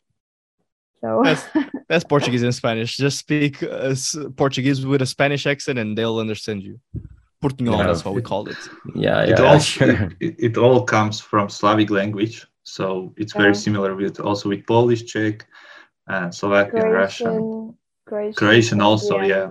[1.02, 1.46] So That's-
[1.88, 2.96] That's Portuguese and Spanish.
[2.96, 3.94] Just speak uh,
[4.36, 6.80] Portuguese with a Spanish accent, and they'll understand you.
[7.40, 7.86] Portugal, Yeah.
[7.86, 8.58] that's what we called it.
[8.94, 10.10] Yeah, it yeah, all sure.
[10.20, 13.64] it, it all comes from Slavic language, so it's very Yeah.
[13.66, 15.46] similar with also with Polish, Czech,
[16.06, 17.26] and Slovakian, Russian.
[17.26, 17.74] Croatian,
[18.06, 19.50] Croatian, Croatian also, yeah.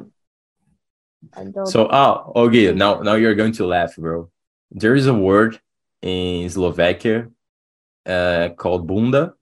[1.35, 1.93] and all So, that.
[1.93, 4.29] ah, okay, now now you're going to laugh, bro.
[4.71, 5.59] There is a word
[6.01, 7.27] in Slovakia
[8.05, 9.33] uh, called bunda,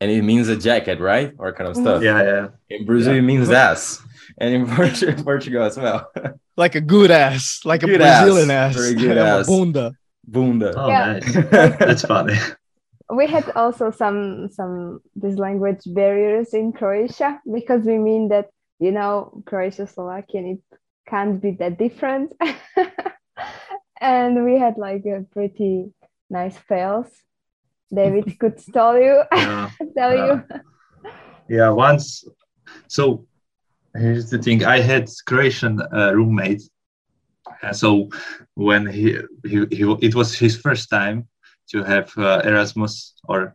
[0.00, 1.32] and it means a jacket, right?
[1.38, 2.02] Or kind of stuff.
[2.02, 2.46] Yeah, yeah.
[2.70, 4.00] In Brazil, it means ass,
[4.38, 4.54] and
[5.02, 6.10] in Portugal as well.
[6.56, 8.76] Like a good ass, like a Brazilian ass.
[8.76, 8.80] ass.
[8.80, 9.46] Very good Yeah, ass.
[9.48, 9.92] Bunda.
[10.24, 10.72] bunda.
[10.76, 11.12] Oh, Yeah.
[11.18, 11.34] nice.
[11.78, 12.36] That's funny.
[13.10, 18.46] we had also some some this language barriers in Croatia because we mean that
[18.78, 20.62] you know Croatia Slovakian it
[21.10, 22.32] can't be that different
[24.00, 25.92] and we had like a pretty
[26.30, 27.08] nice fails
[27.94, 29.70] David could tell you, Yeah.
[29.98, 30.26] tell Yeah.
[30.26, 30.34] you.
[31.56, 32.24] yeah once
[32.88, 33.26] so
[33.96, 34.64] here's the thing.
[34.64, 36.62] I had croatian uh, roommate.
[37.62, 38.08] And so
[38.54, 41.28] when he, he, he it was his first time
[41.70, 43.54] to have uh, erasmus or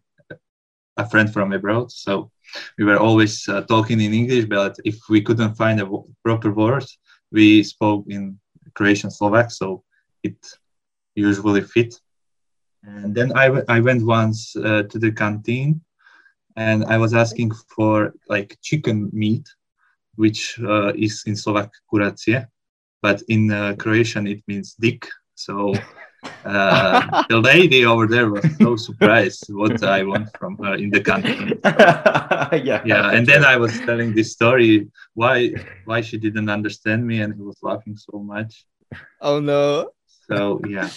[0.98, 1.92] a friend from abroad.
[1.92, 2.32] So
[2.78, 6.52] we were always uh, talking in english but if we couldn't find a w- proper
[6.52, 6.86] word
[7.32, 8.40] we spoke in
[8.74, 9.84] croatian slovak so
[10.24, 10.38] it
[11.16, 11.94] usually fit.
[12.84, 15.82] And then i, w- I went once uh, to the canteen
[16.56, 19.48] and I was asking for like chicken meat,
[20.20, 22.44] which uh, is in Slovak kuracie,
[23.00, 25.08] but in uh, Croatian it means dick.
[25.40, 25.72] So
[26.44, 31.00] uh, the lady over there was so surprised what I want from her in the
[31.00, 31.56] country.
[31.64, 32.84] yeah.
[32.84, 35.56] Yeah, and then I was telling this story why
[35.88, 38.68] why she didn't understand me, and he was laughing so much.
[39.24, 39.96] Oh no.
[40.28, 40.92] So yeah,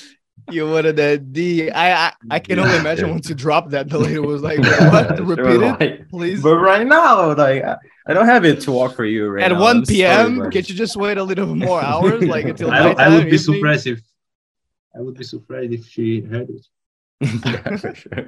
[0.51, 1.71] You wanted that D.
[1.71, 4.59] I I, I can only imagine once you dropped that, the lady was like,
[4.93, 5.17] "What?
[5.17, 7.63] Sure, Repeat it, like, please." But right now, like
[8.07, 9.61] I don't have it to offer you right At now.
[9.61, 12.71] 1 I'm sorry, p.m., but- can't you just wait a little more hours, like until
[12.73, 13.39] I, I would be evening?
[13.39, 14.01] surprised if
[14.97, 16.67] I would be surprised if she heard it.
[17.47, 18.27] yeah, for sure.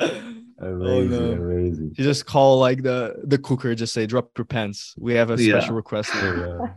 [0.00, 1.32] Amazing, oh, no.
[1.38, 1.94] amazing.
[1.96, 5.40] You just call like the the cooker, just say, "Drop your pants." We have a
[5.40, 5.60] Yeah.
[5.60, 6.10] special request.
[6.14, 6.74] Yeah.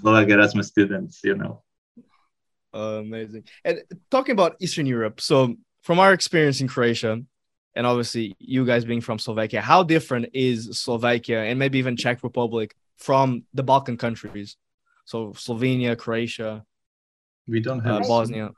[0.00, 1.62] Slovak Erasmus students, you know.
[2.76, 3.44] Uh, amazing.
[3.64, 7.22] And talking about Eastern Europe, so from our experience in Croatia,
[7.74, 12.22] and obviously you guys being from Slovakia, how different is Slovakia and maybe even Czech
[12.22, 14.56] Republic from the Balkan countries?
[15.06, 16.64] So Slovenia, Croatia,
[17.46, 18.50] We don't uh, have Bosnia.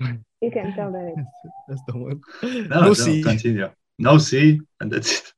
[0.00, 1.26] You can tell that.
[1.68, 2.20] That's the one.
[2.42, 3.22] No, no, Lucy.
[3.22, 3.70] continue.
[3.98, 5.32] No C, and that's it.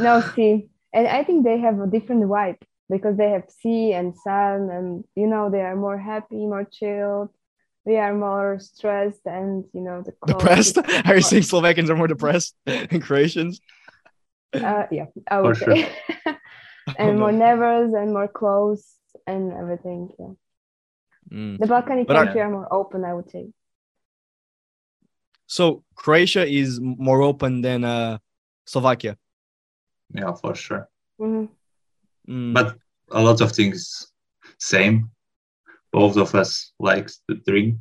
[0.00, 0.70] No, sea.
[0.94, 2.56] And I think they have a different vibe
[2.88, 7.30] because they have sea and sun, and you know they are more happy, more chilled.
[7.84, 10.78] We are more stressed, and you know the Depressed?
[11.06, 13.60] Are you saying Slovakians are more depressed than Croatians?
[14.52, 15.88] Uh, yeah, I would For say.
[16.98, 18.82] and more nervous and more close
[19.26, 20.10] and everything.
[20.18, 20.34] Yeah.
[21.30, 21.58] Mm.
[21.58, 23.50] The Balkanic But are- countries are more open, I would say.
[25.46, 28.18] So Croatia is more open than uh,
[28.66, 29.16] Slovakia.
[30.12, 30.88] Yeah, for sure.
[31.20, 31.48] Mhm.
[32.28, 32.54] Mm.
[32.54, 32.76] But
[33.12, 34.12] a lot of things
[34.58, 35.10] same.
[35.92, 37.76] Both of us likes to drink,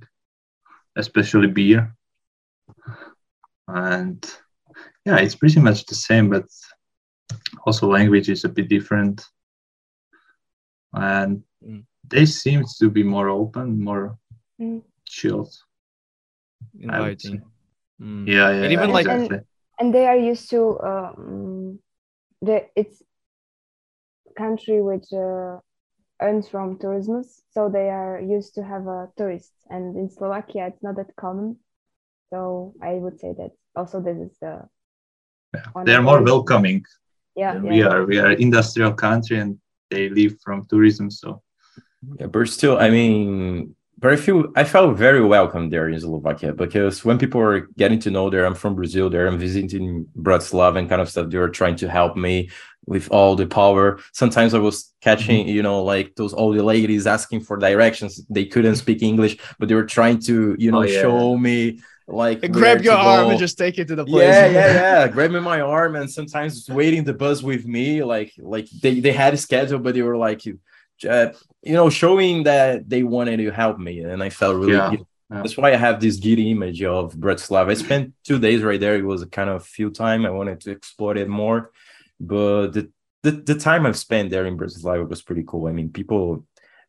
[0.95, 1.95] especially beer.
[3.67, 4.23] And
[5.05, 6.45] yeah, it's pretty much the same, but
[7.65, 9.25] also language is a bit different.
[10.93, 11.85] And Mm.
[12.07, 14.17] they seem to be more open, more
[14.59, 14.83] Mm.
[15.05, 15.53] chilled.
[16.89, 17.29] I would say.
[17.29, 17.51] inviting.
[18.01, 18.27] Mm.
[18.27, 18.63] Yeah, yeah.
[18.63, 19.39] And even yeah, like- exactly.
[19.79, 21.79] And they are used to um,
[22.41, 23.03] the it's
[24.35, 25.59] country which uh,
[26.21, 29.51] earns from tourism, so they are used to have a tourist.
[29.69, 31.57] And in Slovakia, it's not that common.
[32.31, 34.67] So I would say that also this is the
[35.55, 35.83] Yeah.
[35.85, 36.83] they are more the- welcoming
[37.35, 37.69] yeah, yeah.
[37.69, 38.05] we are.
[38.05, 39.59] We are industrial country and
[39.91, 41.09] they live from tourism.
[41.11, 41.41] So
[42.19, 46.53] Yeah, but still, I mean, but I feel I felt very welcome there in Slovakia
[46.53, 50.77] because when people were getting to know there, I'm from Brazil there, I'm visiting Bratislava
[50.77, 51.29] and kind of stuff.
[51.29, 52.49] They were trying to help me
[52.85, 53.99] with all the power.
[54.11, 55.55] Sometimes I was catching, mm-hmm.
[55.55, 58.23] you know, like those old ladies asking for directions.
[58.29, 61.01] They couldn't speak English, but they were trying to, you know, Oh, yeah.
[61.01, 64.27] show me like And grab your arm and just take it to the place.
[64.27, 65.07] Yeah, yeah, yeah.
[65.07, 68.03] Grabbing my arm and sometimes waiting the bus with me.
[68.03, 70.59] Like, like they, they had a schedule, but they were like, you,
[71.03, 74.73] uh, you know, showing that they wanted to help me, and I felt really.
[74.73, 75.41] Yeah, yeah.
[75.41, 77.71] That's why I have this giddy image of Bratislava.
[77.71, 78.95] I spent two days right there.
[78.95, 80.25] It was a kind of few time.
[80.25, 81.71] I wanted to explore it more,
[82.19, 82.91] but the
[83.23, 85.67] the, the time I've spent there in Bratislava was pretty cool.
[85.67, 86.45] I mean, people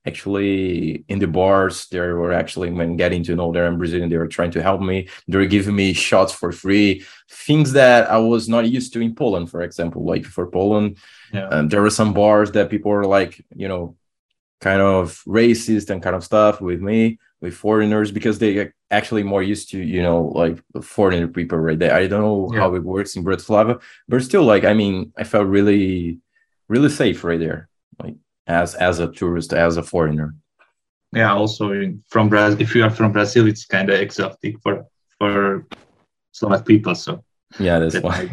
[0.07, 4.29] actually in the bars they were actually when getting to know them Brazilian they were
[4.29, 8.49] trying to help me they were giving me shots for free things that I was
[8.49, 10.99] not used to in Poland for example like for Poland
[11.33, 11.49] yeah.
[11.49, 13.97] um, there were some bars that people were like you know
[14.61, 19.23] kind of racist and kind of stuff with me with foreigners because they are actually
[19.23, 22.61] more used to you know like foreigner people right there I don't know Yeah.
[22.61, 26.19] how it works in Bratislava but still like I mean I felt really
[26.69, 27.69] really safe right there
[28.03, 28.15] like
[28.47, 30.35] as as a tourist as a foreigner
[31.13, 34.85] yeah also in, from brazil if you are from brazil it's kind of exotic for
[35.19, 35.65] for
[36.33, 37.23] slovak people so
[37.61, 38.27] yeah that's That why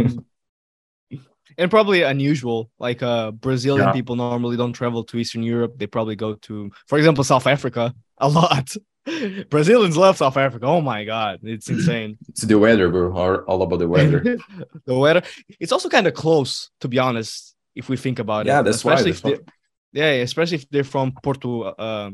[1.58, 2.70] and probably unusual.
[2.80, 3.94] Like uh, Brazilian Yeah.
[3.94, 5.74] people normally don't travel to Eastern Europe.
[5.78, 8.76] They probably go to, for example, South Africa a lot.
[9.50, 10.66] Brazilians love South Africa.
[10.66, 12.18] Oh my god, it's insane.
[12.30, 13.12] it's the weather bro
[13.48, 14.20] all, about the weather
[14.86, 15.22] the weather.
[15.60, 18.64] It's also kind of close, to be honest, if we think about Yeah, it.
[18.64, 19.52] that's why, Especially that's if they-
[20.00, 22.10] yeah, especially if they're from Porto, uh,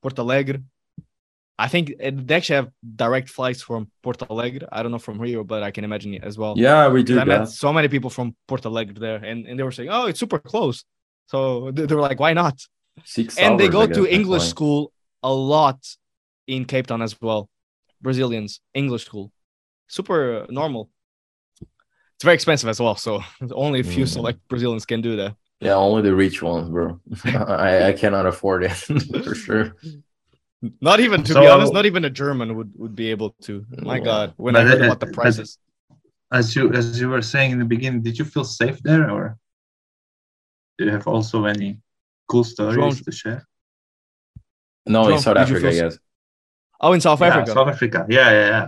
[0.00, 0.62] Porto Alegre.
[1.60, 4.66] I think they actually have direct flights from Porto Alegre.
[4.72, 6.54] I don't know from Rio, but I can imagine it as well.
[6.56, 9.62] Yeah, we do I met so many people from Porto Alegre there, and, and they
[9.62, 10.84] were saying, "Oh, it's super close."
[11.26, 12.56] So they, they were like, "Why not?"
[13.04, 14.92] Six and they go guess, to English school
[15.22, 15.78] a lot
[16.46, 17.50] in Cape Town as well.
[18.00, 19.30] Brazilians English school,
[19.88, 20.88] super normal.
[21.60, 24.08] It's very expensive as well, so only a few Mm.
[24.16, 25.36] select Brazilians can do that.
[25.60, 27.00] Yeah, only the rich ones, bro.
[27.24, 28.72] I, I cannot afford it
[29.24, 29.76] for sure.
[30.80, 33.64] Not even, to be honest, not even a German would, would be able to.
[33.78, 34.04] My Yeah.
[34.04, 35.58] God, when I heard it- about the prices.
[36.32, 39.36] As you as you were saying in the beginning, did you feel safe there, or
[40.78, 41.78] do you have also any
[42.28, 43.40] cool stories João- to share?
[44.86, 45.98] No, in South Africa, feel- yes.
[46.80, 47.50] Oh, in South Yeah, Africa.
[47.52, 48.06] South Africa.
[48.08, 48.66] Yeah, yeah, yeah.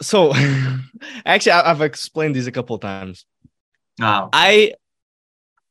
[0.00, 0.32] So,
[1.26, 3.26] actually, I- I've explained this a couple of times.
[4.00, 4.74] Ah, I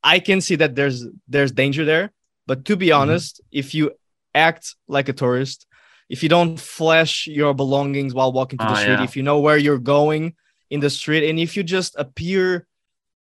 [0.03, 2.11] I can see that there's there's danger there,
[2.45, 2.99] but to be Mhm.
[2.99, 3.91] honest, if you
[4.35, 5.67] act like a tourist,
[6.09, 9.03] if you don't flash your belongings while walking to the Ah, street, yeah.
[9.03, 10.35] if you know where you're going
[10.69, 12.67] in the street, and if you just appear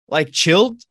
[0.08, 0.82] like chilled,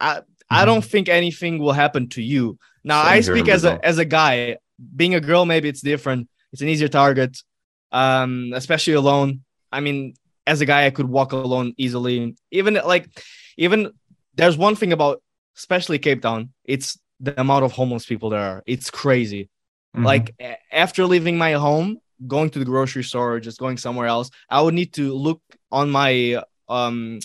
[0.00, 0.66] I I Mhm.
[0.66, 2.58] don't think anything will happen to you.
[2.82, 4.56] Now Same I speak as a as a guy.
[4.96, 6.28] Being a girl, maybe it's different.
[6.52, 7.36] It's an easier target,
[7.92, 9.44] um, especially alone.
[9.70, 10.14] I mean,
[10.46, 12.34] as a guy, I could walk alone easily.
[12.50, 13.06] Even like,
[13.56, 13.92] even
[14.34, 15.22] there's one thing about,
[15.56, 16.50] especially Cape Town.
[16.64, 18.62] It's the amount of homeless people there are.
[18.66, 19.48] It's crazy.
[19.94, 20.04] mhm.
[20.04, 20.34] Like
[20.72, 24.60] after leaving my home, going to the grocery store or just going somewhere else, I
[24.60, 27.18] would need to look on my um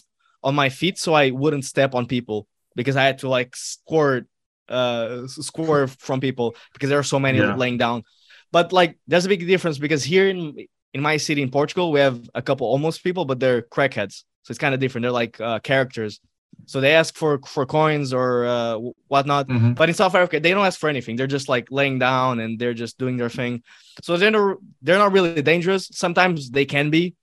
[0.44, 4.28] on my feet so I wouldn't step on people because I had to like squirt
[4.70, 7.56] uh s- squirt from people because there are so many Yeah.
[7.56, 8.04] laying down.
[8.52, 10.56] But like there's a big difference because here in
[10.94, 14.24] in my city in Portugal we have a couple homeless people but they're crackheads.
[14.44, 15.04] So it's kind of different.
[15.04, 16.20] They're like uh, characters.
[16.66, 19.48] So they ask for for coins or uh, whatnot.
[19.48, 19.76] Mhm.
[19.76, 21.16] But in South Africa, they don't ask for anything.
[21.16, 23.62] They're just like laying down and they're just doing their thing.
[24.02, 25.90] So they're not, they're not really dangerous.
[25.94, 27.16] Sometimes they can be,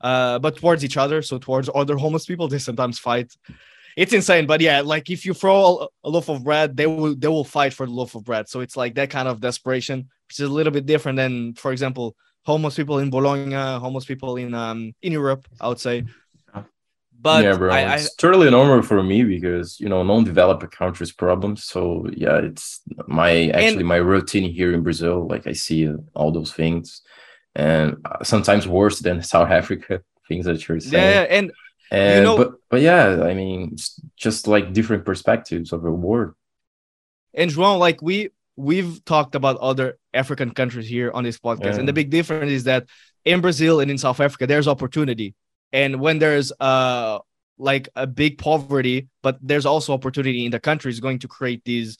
[0.00, 1.22] uh, but towards each other.
[1.22, 3.32] So towards other homeless people, they sometimes fight.
[3.96, 7.14] It's insane, but yeah, like if you throw a, a loaf of bread, they will
[7.16, 8.48] they will fight for the loaf of bread.
[8.48, 11.72] So it's like that kind of desperation, which is a little bit different than, for
[11.72, 15.44] example, homeless people in Bologna, homeless people in um in Europe.
[15.60, 16.04] I would say.
[17.24, 17.42] Yeah.
[17.42, 17.70] But yeah, bro.
[17.72, 21.64] I, I, it's totally normal for me because you know non-developed countries problems.
[21.64, 25.26] So yeah, it's my actually my routine here in Brazil.
[25.28, 27.02] Like I see uh, all those things,
[27.54, 31.14] and uh, sometimes worse than South Africa things that you're saying.
[31.14, 31.52] yeah, and
[31.90, 36.34] and know- but but yeah, I mean, it's just like different perspectives of a war.
[37.34, 41.88] and João, like we we've talked about other African countries here on this podcast, and
[41.88, 42.86] the big difference is that
[43.24, 45.34] in Brazil and in South Africa, there's opportunity,
[45.72, 47.18] and when there's uh
[47.58, 51.62] like a big poverty, but there's also opportunity in the country is going to create
[51.64, 51.98] these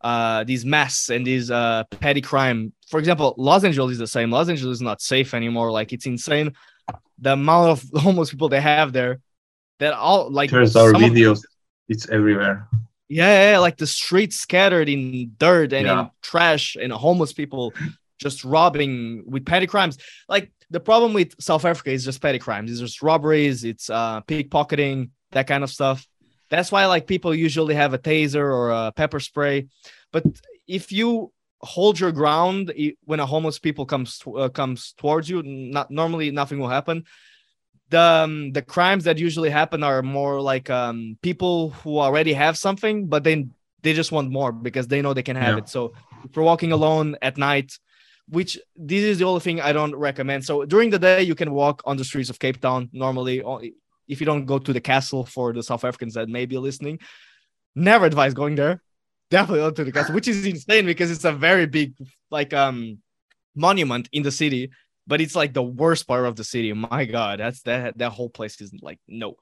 [0.00, 2.72] uh these mess and these uh petty crime.
[2.88, 4.30] For example, Los Angeles is the same.
[4.30, 5.70] Los Angeles is not safe anymore.
[5.70, 6.54] Like it's insane
[7.18, 9.20] the amount of homeless people they have there.
[9.78, 11.44] That all like There's our videos.
[11.88, 12.68] It's everywhere.
[13.08, 17.72] yeah, yeah, yeah, like the streets scattered in dirt and in trash and homeless people
[18.18, 19.96] just robbing with petty crimes.
[20.28, 22.70] Like the problem with South Africa is just petty crimes.
[22.70, 26.06] It's just robberies, it's uh pickpocketing, that kind of stuff.
[26.50, 29.66] That's why like people usually have a taser or a pepper spray.
[30.12, 30.24] But
[30.66, 32.72] if you hold your ground
[33.04, 37.04] when a homeless people comes uh, comes towards you, not normally nothing will happen.
[37.90, 42.56] The um, the crimes that usually happen are more like um people who already have
[42.56, 43.52] something, but then
[43.82, 45.58] they just want more because they know they can have Yeah.
[45.62, 45.68] it.
[45.68, 45.92] So
[46.24, 47.78] if you're walking alone at night,
[48.28, 50.44] which this is the only thing I don't recommend.
[50.44, 53.42] So during the day, you can walk on the streets of Cape Town normally.
[54.06, 56.98] If you don't go to the castle for the South Africans that may be listening,
[57.74, 58.82] never advise going there.
[59.30, 61.94] Definitely not to the castle, which is insane because it's a very big
[62.30, 62.98] like um
[63.54, 64.70] monument in the city,
[65.06, 66.72] but it's like the worst part of the city.
[66.72, 69.36] My God, that's that that whole place is like no.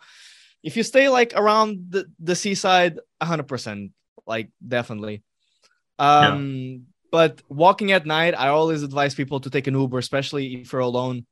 [0.62, 3.92] If you stay like around the, the seaside, hundred percent,
[4.26, 5.22] like definitely.
[5.98, 10.72] Um, but walking at night, I always advise people to take an Uber, especially if
[10.72, 11.26] you're alone.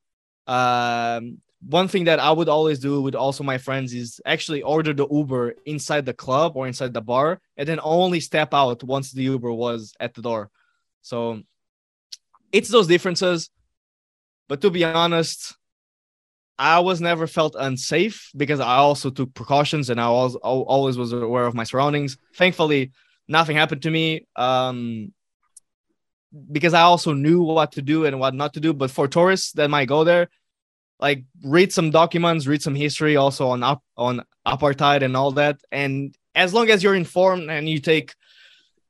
[0.47, 4.93] Um, one thing that I would always do with also my friends is actually order
[4.93, 9.11] the Uber inside the club or inside the bar, and then only step out once
[9.11, 10.49] the Uber was at the door.
[11.01, 11.41] So
[12.51, 13.49] it's those differences.
[14.47, 15.55] But to be honest,
[16.57, 21.11] I was never felt unsafe because I also took precautions and I was always was
[21.11, 22.17] aware of my surroundings.
[22.35, 22.91] Thankfully,
[23.27, 24.27] nothing happened to me.
[24.35, 25.13] Um,
[26.51, 28.73] because I also knew what to do and what not to do.
[28.73, 30.29] But for tourists that might go there,
[30.99, 35.59] like read some documents, read some history also on up on apartheid and all that.
[35.71, 38.15] And as long as you're informed and you take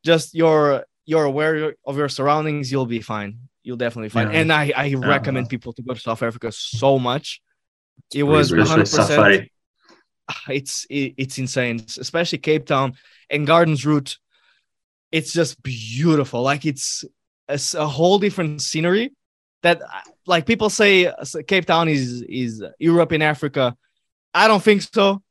[0.04, 3.40] just your you're aware of your surroundings, you'll be fine.
[3.64, 4.32] you'll definitely find.
[4.32, 4.40] Yeah.
[4.42, 4.98] And I I Yeah.
[5.08, 7.42] recommend people to go to South Africa so much.
[8.14, 9.50] It was really one Especially hundred percent.
[10.50, 12.94] It's it, it's insane, especially Cape Town
[13.30, 14.18] and Gardens Route.
[15.12, 16.42] It's just beautiful.
[16.42, 17.06] Like it's
[17.48, 19.14] a, a whole different scenery.
[19.64, 19.86] That uh,
[20.28, 21.12] like people say
[21.48, 23.76] Cape Town is is Europe in Africa.
[24.34, 25.24] I don't think so.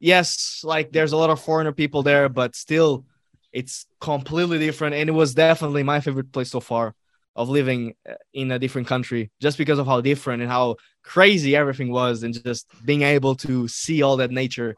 [0.00, 3.04] Yes, like there's a lot of foreigner people there, but still,
[3.52, 4.94] it's completely different.
[4.94, 6.94] And it was definitely my favorite place so far
[7.34, 11.56] of living uh, in a different country, just because of how different and how crazy
[11.56, 14.76] everything was, and just being able to see all that nature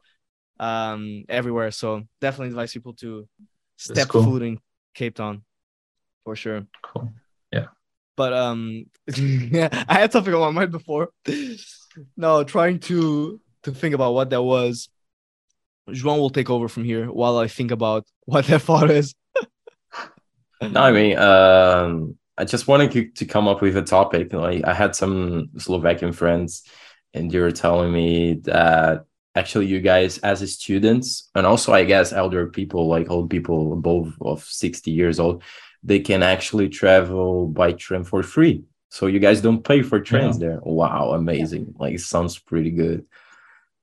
[0.59, 1.71] um, everywhere.
[1.71, 3.27] So definitely advise people to
[3.77, 4.23] step cool.
[4.23, 4.61] foot in
[4.95, 5.43] Cape Town
[6.25, 6.67] for sure.
[6.83, 7.13] Cool.
[7.53, 7.67] Yeah.
[8.17, 11.11] But um, yeah, I had something on my mind before.
[12.17, 14.89] no, trying to to think about what that was.
[15.89, 19.15] João will take over from here while I think about what that thought is.
[20.63, 24.33] No, I mean, um, I just wanted to, come up with a topic.
[24.33, 26.65] Like, I had some Slovakian friends,
[27.15, 29.05] and you were telling me that
[29.35, 34.17] actually, you guys, as students, and also, I guess, elder people, like old people above
[34.21, 35.43] of 60 years old,
[35.83, 38.65] they can actually travel by train for free.
[38.91, 40.59] So you guys don't pay for trains there.
[40.63, 41.75] Wow, amazing!
[41.79, 43.07] Like, it sounds pretty good.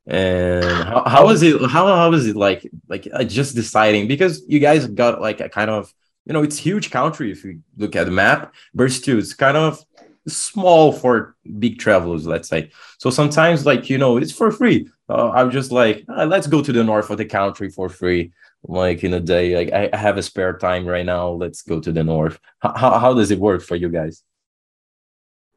[0.05, 1.59] And how, how was it?
[1.61, 2.69] How how was it like?
[2.87, 5.93] Like uh, just deciding because you guys got like a kind of
[6.25, 9.57] you know it's huge country if you look at the map, but still it's kind
[9.57, 9.83] of
[10.27, 12.71] small for big travelers, let's say.
[12.99, 14.89] So sometimes like you know it's for free.
[15.09, 18.33] Uh, I'm just like "Ah, let's go to the north of the country for free.
[18.63, 21.29] Like in a day, like I, I have a spare time right now.
[21.29, 22.39] Let's go to the north.
[22.59, 24.23] How how, how does it work for you guys?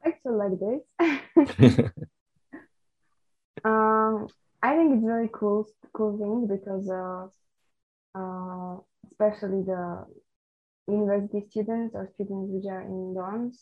[0.05, 1.91] Actually, like this.
[3.65, 4.29] um,
[4.63, 7.27] I think it's very cool, cool thing because, uh,
[8.19, 8.77] uh,
[9.11, 10.07] especially the
[10.87, 13.57] university students or students which are in dorms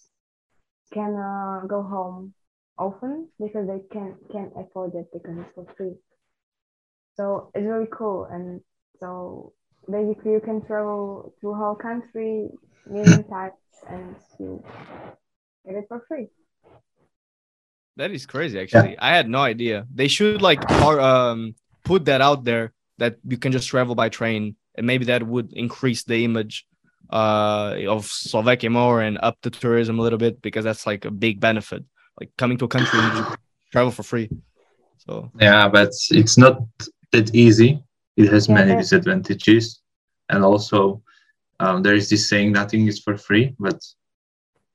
[0.93, 2.35] can uh, go home
[2.79, 5.95] often because they can can't afford it because it's for free.
[7.17, 8.61] So it's really cool, and
[9.01, 9.53] so
[9.91, 12.49] basically you can travel through whole country
[12.87, 13.53] million times
[13.91, 14.63] and you
[15.67, 16.29] get it for free.
[17.97, 18.61] That is crazy.
[18.61, 19.87] Actually, I had no idea.
[19.93, 21.55] They should like par- um
[21.85, 25.53] put that out there that you can just travel by train, and maybe that would
[25.53, 26.65] increase the image
[27.11, 31.11] uh of Slovakia more and up the tourism a little bit because that's like a
[31.11, 31.83] big benefit.
[32.21, 33.39] Like coming to a country and
[33.73, 34.29] travel for free.
[34.99, 36.59] So Yeah, but it's not
[37.13, 37.83] that easy.
[38.17, 39.81] It has Yeah, many that- disadvantages,
[40.29, 41.03] and also
[41.61, 43.79] um, there is this saying, "Nothing is for free," but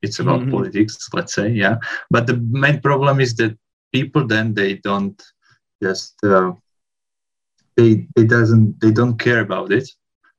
[0.02, 0.50] it's about Mhm.
[0.50, 1.48] politics, let's say.
[1.50, 1.76] Yeah,
[2.10, 3.56] but the main problem is that
[3.92, 5.18] people then they don't
[5.82, 6.52] just uh,
[7.76, 9.88] they they doesn't they don't care about it,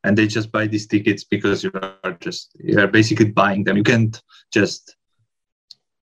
[0.04, 3.78] and they just buy these tickets because you are just you are basically buying them.
[3.78, 4.22] You can't
[4.54, 4.96] just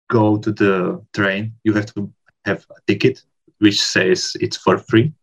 [0.10, 1.54] go to the train.
[1.64, 2.12] You have to
[2.46, 3.24] have a ticket
[3.60, 5.14] which says it's for free.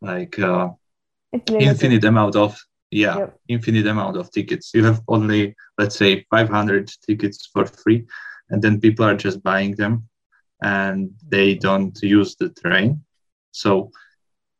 [0.00, 0.68] like uh,
[1.58, 2.56] infinite amount of
[2.90, 3.38] yeah Yep.
[3.48, 4.72] infinite amount of tickets.
[4.74, 8.06] You have only let's say 500 tickets for free.
[8.50, 10.08] And then people are just buying them.
[10.62, 13.02] And they don't use the train
[13.52, 13.90] so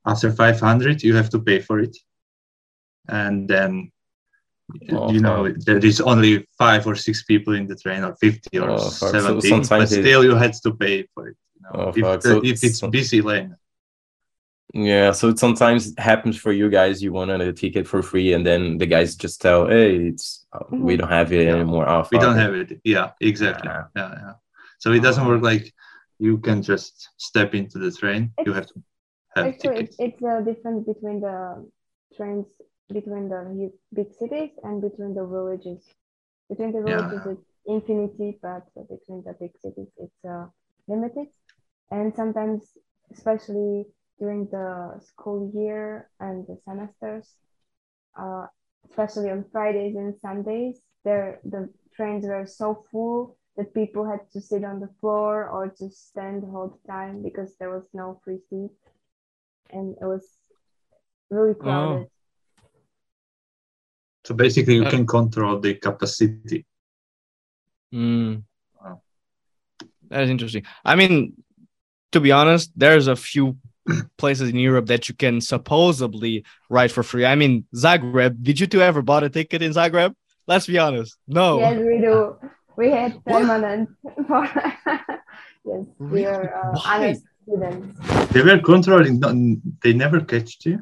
[0.06, 1.96] after 500 you have to pay for it
[3.08, 3.90] and then
[4.92, 8.58] Oh, you know there is only five or six people in the train or 50
[8.58, 9.14] or Oh, fuck.
[9.14, 12.28] So 70 but still you had to pay for it you know, Oh, if, the-
[12.28, 13.56] So- if it's busy lane
[14.74, 17.02] Yeah, so it sometimes happens for you guys.
[17.02, 20.94] You want a ticket for free, and then the guys just tell, "Hey, it's we
[20.98, 21.54] don't have it Yeah.
[21.56, 23.84] anymore." Oh, we don't have it yeah exactly Yeah.
[23.96, 24.34] yeah yeah
[24.82, 25.72] so it doesn't work like
[26.18, 28.82] you can just step into the train you have to
[29.36, 31.70] have Actually, tickets it's, it's the difference between the
[32.16, 32.46] trains
[32.92, 35.84] between the big cities and between the villages.
[36.48, 37.02] Between the Yeah.
[37.02, 40.46] villages, it's infinity, but between the big cities, it's uh,
[40.88, 41.28] limited.
[41.90, 42.78] And sometimes,
[43.12, 43.86] especially
[44.18, 47.36] during the school year and the semesters,
[48.18, 48.46] uh,
[48.90, 54.40] especially on Fridays and Sundays, there the trains were so full that people had to
[54.40, 58.38] sit on the floor or just stand the whole time because there was no free
[58.48, 58.70] seat,
[59.70, 60.24] and it was
[61.30, 62.06] really crowded.
[64.24, 66.64] so basically you Uh, can control the capacity
[67.92, 68.42] mm,
[68.80, 69.02] Wow.
[70.10, 70.64] that is interesting.
[70.84, 71.34] I mean,
[72.12, 73.56] to be honest, there's a few
[74.18, 77.24] places in Europe that you can supposedly ride for free.
[77.26, 78.42] I mean, Zagreb.
[78.42, 80.14] Did you two ever bought a ticket in Zagreb?
[80.46, 81.16] Let's be honest.
[81.26, 81.58] No.
[81.58, 82.36] Yes, we do.
[82.78, 83.88] We had permanent.
[84.28, 84.44] For,
[85.64, 86.26] yes, we Really?
[86.26, 86.94] are uh, Why?
[86.94, 87.24] honest.
[87.48, 88.30] didn't.
[88.32, 89.18] They were controlling.
[89.18, 90.76] no- They never catched you.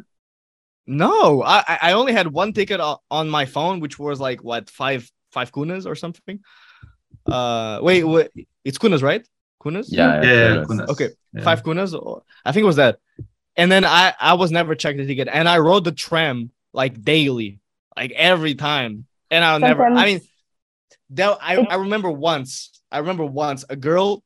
[0.87, 2.81] No, I I- I only had one ticket
[3.19, 6.39] on my phone, which was like what five five kunas or something.
[7.37, 8.29] Uh, wait, wait,
[8.65, 9.25] it's kunas, right?
[9.63, 9.87] Kunas.
[9.89, 10.67] Yeah, Yeah, yeah, goodness.
[10.69, 10.91] goodness.
[10.93, 11.43] Okay, Yeah.
[11.49, 11.91] five kunas.
[12.45, 12.99] I think it was that.
[13.57, 16.95] And then I I was never checked the ticket, and I rode the tram like
[17.15, 17.51] daily,
[17.97, 19.83] like every time, and I'll never.
[20.03, 20.21] I mean,
[21.11, 22.81] that I I remember once.
[22.91, 24.23] I remember once a girl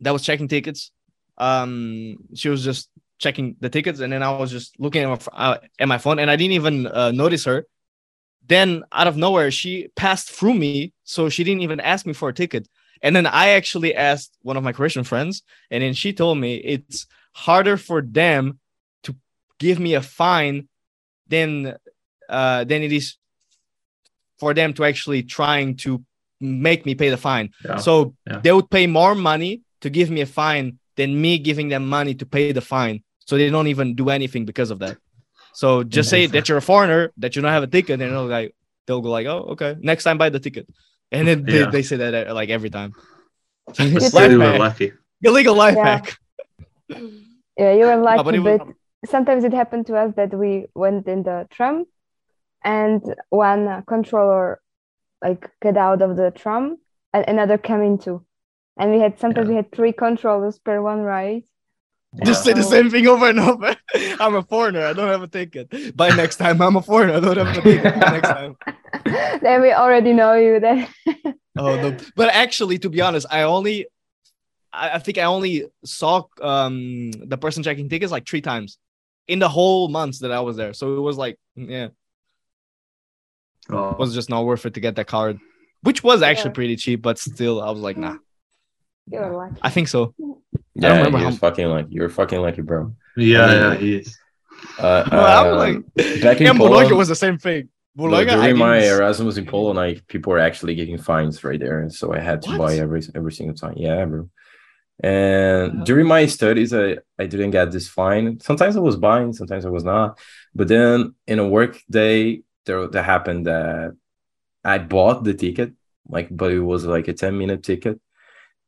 [0.00, 0.90] that was checking tickets.
[1.38, 2.88] Um, she was just
[3.18, 6.18] checking the tickets, and then I was just looking at my, uh, at my phone,
[6.18, 7.66] and I didn't even uh, notice her.
[8.46, 12.28] Then out of nowhere, she passed through me, so she didn't even ask me for
[12.28, 12.68] a ticket.
[13.00, 16.56] And then I actually asked one of my Christian friends, and then she told me
[16.56, 18.58] it's harder for them
[19.04, 19.16] to
[19.58, 20.68] give me a fine
[21.28, 21.76] than
[22.28, 23.16] uh, than it is
[24.42, 25.90] for them to actually trying to
[26.66, 27.46] make me pay the fine.
[27.64, 27.78] Yeah.
[27.86, 27.92] So
[28.30, 28.40] Yeah.
[28.44, 30.66] they would pay more money to give me a fine
[30.98, 32.96] than me giving them money to pay the fine.
[33.28, 34.96] So they don't even do anything because of that.
[35.60, 35.66] So
[35.96, 38.50] just say that you're a foreigner, that you don't have a ticket, and they'll like
[38.86, 40.66] they'll go like, oh, okay, next time buy the ticket,
[41.14, 41.70] and then they, Yeah.
[41.74, 42.90] they say that uh, like every time.
[43.66, 44.58] But you were Life hack.
[44.68, 44.88] lucky.
[45.28, 45.88] Illegal life Yeah.
[45.90, 46.06] hack.
[47.62, 48.66] Yeah, you were lucky, but but,
[49.14, 51.76] sometimes it happened to us that we went in the tram
[52.64, 54.60] and one uh, controller
[55.22, 56.78] like get out of the tram
[57.12, 58.24] and another came into.
[58.76, 61.42] And we had sometimes we had three controllers per one ride.
[62.24, 63.74] Just say the same thing over and over.
[63.94, 64.84] I'm a foreigner.
[64.84, 65.96] I don't have a ticket.
[65.96, 67.14] By next time, I'm a foreigner.
[67.14, 68.00] I don't have a ticket.
[68.00, 68.56] By next time.
[69.40, 70.88] then we already know you then.
[71.56, 71.96] Oh no!
[72.16, 73.86] But actually, to be honest, I only,
[74.72, 78.78] I, I think I only saw um the person checking tickets like three times
[79.28, 80.74] in the whole months that I was there.
[80.74, 81.88] So it was like, yeah,
[83.70, 85.38] Oh, it was just not worth it to get that card,
[85.82, 86.54] which was actually Yeah.
[86.54, 87.02] pretty cheap.
[87.02, 88.16] But still, I was like, nah.
[89.06, 89.56] you were lucky.
[89.62, 90.14] I think so.
[90.74, 91.88] Yeah, remember you're how- fucking lucky.
[91.90, 92.94] You're fucking lucky, bro.
[93.16, 94.18] yeah, I yeah, he is.
[94.78, 95.58] Uh, No, I was um,
[95.96, 97.68] like, back in yeah, Bologna Poland- was the same thing.
[97.94, 101.60] Look, Bologna, I during my Erasmus in Poland, I people were actually getting fines right
[101.60, 102.58] there, and so I had to What?
[102.58, 103.74] buy every every single time.
[103.76, 104.30] Yeah, bro.
[105.02, 108.40] And during my studies, I I didn't get this fine.
[108.40, 110.18] Sometimes I was buying, sometimes I was not.
[110.54, 113.96] But then in a work day, there that happened that
[114.64, 115.72] I bought the ticket,
[116.08, 118.00] like, but it was like a ten minute ticket,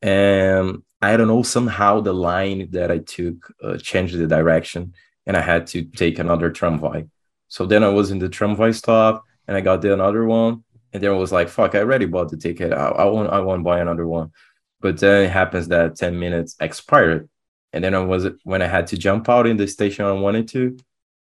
[0.03, 4.95] and I don't know somehow the line that I took uh, changed the direction,
[5.27, 7.07] and I had to take another tramway.
[7.49, 10.65] So then I was in the tramway stop and I got the another one.
[10.93, 12.73] And then I was like, fuck, I already bought the ticket.
[12.73, 14.33] I, I want I want to buy another one.
[14.81, 17.29] But then it happens that 10 minutes expired.
[17.73, 20.49] And then I was when I had to jump out in the station I wanted
[20.49, 20.77] to,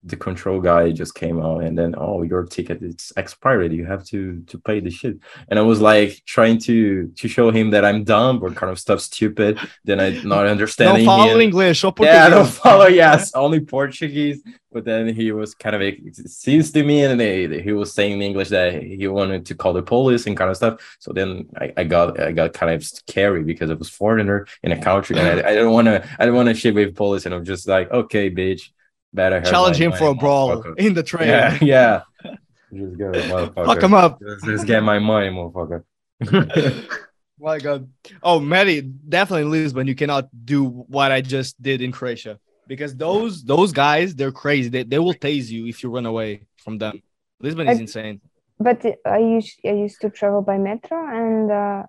[0.05, 3.73] the control guy just came out and then, oh, your ticket it's expired.
[3.73, 5.19] You have to to pay the shit.
[5.49, 8.79] And I was like trying to to show him that I'm dumb or kind of
[8.79, 9.59] stuff stupid.
[9.85, 11.41] Then I not understanding no follow him.
[11.41, 11.83] English.
[11.83, 12.87] Or Yeah, I don't follow.
[12.87, 14.43] Yes, only Portuguese.
[14.71, 18.13] But then he was kind of it seems to me, and they, he was saying
[18.13, 20.97] in English that he wanted to call the police and kind of stuff.
[21.01, 24.73] So then I, I got I got kind of scary because I was foreigner in
[24.73, 27.25] a country, and I, I don't want to I don't want to shit with police,
[27.25, 28.71] and I'm just like, okay, bitch,
[29.13, 31.29] better have Challenge him for a money, brawl in the train.
[31.29, 32.03] Yeah, yeah.
[32.73, 33.67] Just go, motherfucker.
[33.67, 34.21] Fuck him up.
[34.21, 35.85] Just, just get my money, motherfucker.
[37.41, 37.89] My God.
[38.23, 42.95] Oh, Matty, definitely in Lisbon, you cannot do what I just did in Croatia because
[42.95, 44.69] those those guys, they're crazy.
[44.69, 47.01] They, they will tase you if you run away from them.
[47.41, 48.21] Lisbon is I- insane.
[48.61, 51.83] But I used I used to travel by metro, and uh,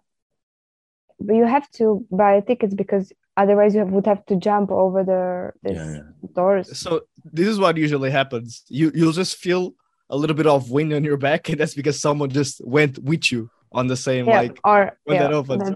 [1.19, 3.11] but you have to buy tickets because
[3.41, 5.23] otherwise you would have to jump over the
[5.63, 6.31] this Yeah, yeah.
[6.39, 6.65] doors.
[6.83, 6.89] So
[7.37, 8.49] this is what usually happens.
[8.79, 9.63] You you'll just feel
[10.09, 13.25] a little bit of wind on your back, and that's because someone just went with
[13.31, 13.41] you
[13.79, 15.67] on the same Yeah, like or when yeah, that opens.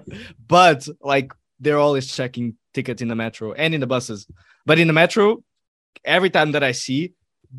[0.58, 0.80] but
[1.14, 1.30] like
[1.64, 4.20] they're always checking tickets in the metro and in the buses.
[4.66, 5.26] But in the metro,
[6.18, 7.02] every time that I see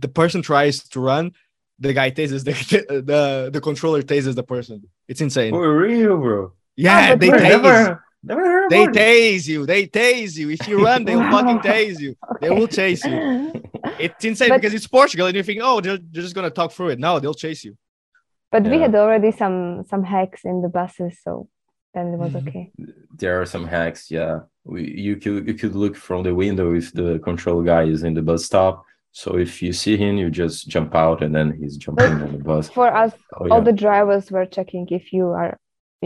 [0.05, 1.33] the person tries to run,
[1.79, 2.53] the guy tases the
[3.11, 4.77] the, the controller tases the person.
[5.11, 5.55] It's insane.
[5.55, 6.53] Oh, For real, bro.
[6.77, 7.63] Yeah, ah, but they we're tase.
[7.63, 8.05] never,
[8.69, 9.67] never They about tase you.
[9.67, 10.51] They tase you.
[10.51, 12.15] If you run, they'll fucking tase you.
[12.41, 13.53] They will chase you.
[13.99, 16.73] It's insane But- because it's Portugal, and you think, oh, they're, they're just gonna talk
[16.73, 16.99] through it.
[16.99, 17.77] No, they'll chase you.
[18.51, 21.49] But we had already some some hacks in the buses, so
[21.95, 22.49] then it was Mhm.
[22.49, 22.73] okay.
[23.23, 24.35] there are some hacks yeah
[24.65, 28.15] we, you could you could look from the window if the control guy is in
[28.15, 28.75] the bus stop
[29.13, 32.43] so if you see him you just jump out and then he's jumping on the
[32.51, 33.65] bus For us, oh, all yeah.
[33.71, 35.53] the drivers were checking if you are,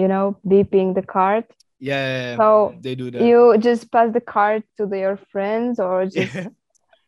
[0.03, 1.45] you know, beeping the card.
[1.81, 3.23] Yeah, So they do that.
[3.23, 6.49] you just pass the card to the, your friends or just Yeah.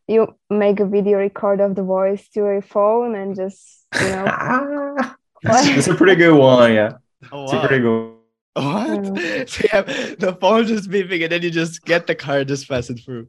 [0.09, 4.27] you make a video record of the voice to your phone and just you know
[5.43, 6.93] it's a pretty good one yeah
[7.33, 7.67] Oh, it's a wow.
[7.67, 8.15] pretty good
[8.55, 9.23] What?
[9.23, 9.45] Yeah.
[9.47, 9.87] So you have
[10.19, 13.29] the phone just beeping, and then you just get the card, just pass it through.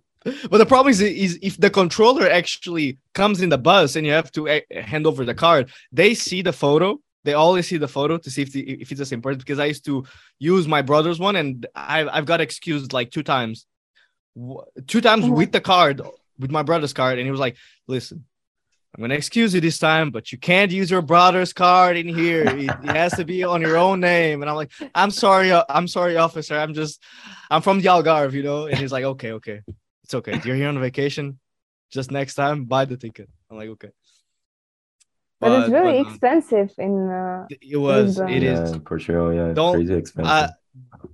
[0.49, 4.13] But the problem is, is if the controller actually comes in the bus and you
[4.13, 6.99] have to eh, hand over the card, they see the photo.
[7.23, 9.39] They always see the photo to see if the, if it's the same person.
[9.39, 10.05] Because I used to
[10.39, 13.65] use my brother's one, and I've I've got excused like two times,
[14.87, 15.35] two times Mhm.
[15.35, 16.01] with the card,
[16.39, 17.57] with my brother's card, and he was like,
[17.87, 18.25] "Listen,
[18.95, 22.43] I'm gonna excuse you this time, but you can't use your brother's card in here.
[22.45, 25.63] It, it has to be on your own name." And I'm like, "I'm sorry, uh,
[25.69, 26.57] I'm sorry, officer.
[26.57, 27.03] I'm just,
[27.51, 29.61] I'm from the Algarve, you know." And he's like, "Okay, okay,
[30.03, 30.39] it's okay.
[30.43, 31.39] You're here on vacation.
[31.91, 33.91] Just next time, buy the ticket." I'm like, "Okay."
[35.41, 38.29] But, it's really um, expensive in uh, it was, Lisbon.
[38.29, 38.71] it is.
[38.71, 39.33] yeah, Portugal.
[39.33, 40.31] Yeah, Don't- crazy expensive.
[40.31, 40.47] Uh,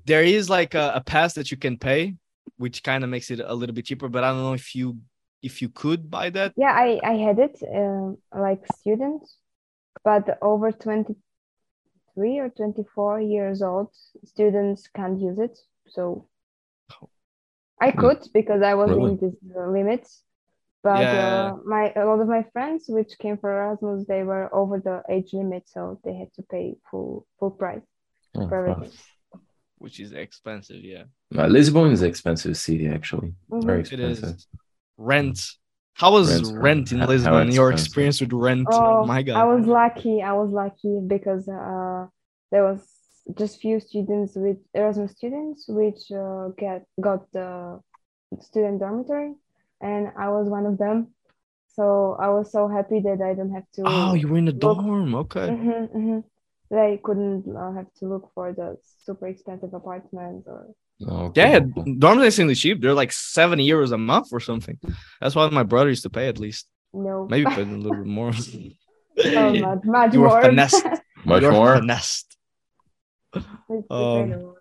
[0.06, 2.16] there is like a, a pass that you can pay,
[2.58, 4.10] which kind of makes it a little bit cheaper.
[4.10, 4.98] But I don't know if you
[5.42, 6.54] if you could buy that.
[6.58, 9.38] yeah, I I had it um, like students,
[10.04, 13.90] but over 23 or 24 years old
[14.26, 15.58] students can't use it.
[15.88, 16.28] So
[17.80, 18.00] I Hmm.
[18.02, 19.12] could because I was Really?
[19.12, 20.04] in this uh, limit.
[20.88, 21.28] But Yeah.
[21.54, 24.98] uh, my a lot of my friends which came for Erasmus, they were over the
[25.16, 27.88] age limit, so they had to pay full full price
[28.36, 28.98] Oh, for everything.
[29.84, 31.06] Which is expensive, yeah.
[31.40, 33.32] Uh, Lisbon is expensive city, actually.
[33.52, 33.66] Mhm.
[33.72, 34.18] Very It is.
[34.20, 34.48] expensive.
[35.12, 35.38] Rent.
[36.02, 37.48] How was Rent's rent in how- how Lisbon?
[37.60, 38.68] Your experience with rent?
[38.72, 39.36] Oh, my God.
[39.44, 40.16] I was lucky.
[40.32, 42.02] I was lucky because uh,
[42.52, 42.80] there was
[43.42, 47.50] just few students with Erasmus students which uh, get got the
[48.50, 49.32] student dormitory,
[49.82, 51.14] and I was one of them.
[51.76, 53.84] So I was so happy that I don't have to.
[53.86, 55.16] oh, you were in the look- dorm.
[55.16, 55.48] Okay.
[55.50, 56.24] Mhm, mhm.
[56.70, 60.68] That I couldn't uh, have to look for the super expensive apartments or.
[61.08, 61.86] Oh, Yeah, cool, cool.
[61.96, 62.82] dorms are insanely cheap.
[62.82, 64.78] They're like 70 euros a month or something.
[65.22, 66.68] That's what my brother used to pay at least.
[66.94, 68.32] No, Maybe pay a little bit more.
[68.34, 70.42] oh, much, much You were more.
[70.42, 70.86] finessed.
[71.24, 71.76] Much You're more.
[71.76, 72.36] finessed.
[73.36, 74.56] It's incredible,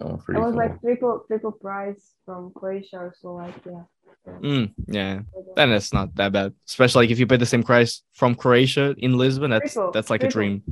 [0.00, 0.06] yeah.
[0.06, 0.56] Oh, It was cool.
[0.56, 3.86] like triple triple price from Croatia or Slovakia.
[4.24, 5.20] So, Mm, yeah,
[5.56, 6.52] then it's not that bad.
[6.68, 10.10] Especially like if you pay the same price from Croatia in Lisbon, that's Triple, that's
[10.10, 10.62] like a dream.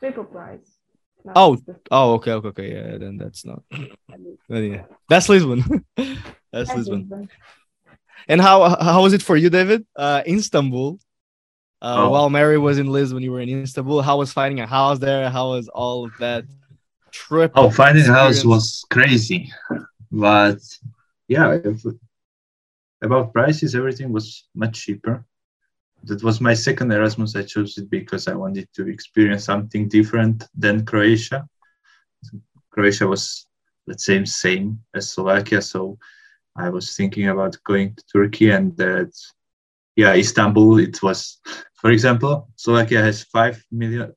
[0.00, 0.78] triple price.
[1.24, 1.56] not Oh,
[1.90, 2.68] Oh, okay, okay, okay.
[2.74, 3.62] Yeah, then that's not.
[3.72, 3.88] I
[4.48, 5.84] then yeah, that's Lisbon.
[5.96, 6.18] that's
[6.52, 7.00] that's Lisbon.
[7.10, 7.28] Lisbon.
[8.28, 9.86] And how how was it for you, David?
[9.94, 10.98] Uh, Istanbul.
[11.82, 12.10] Uh, Oh.
[12.10, 14.00] while Meri was in Lisbon, you were in Istanbul.
[14.02, 15.28] How was finding a house there?
[15.30, 16.44] How was all of that
[17.18, 17.50] trip?
[17.54, 19.40] Oh, finding a house was crazy,
[20.10, 20.60] but
[21.34, 21.84] yeah, if-
[23.06, 25.16] about prices, everything was much cheaper.
[26.08, 27.36] That was my second Erasmus.
[27.36, 31.38] I chose it because I wanted to experience something different than Croatia.
[32.72, 33.46] Croatia was,
[33.86, 35.98] let's say, same as Slovakia, so
[36.64, 39.12] I was thinking about going to Turkey and that,
[39.96, 40.78] yeah, Istanbul.
[40.78, 41.38] It was,
[41.80, 44.12] for example, Slovakia has five million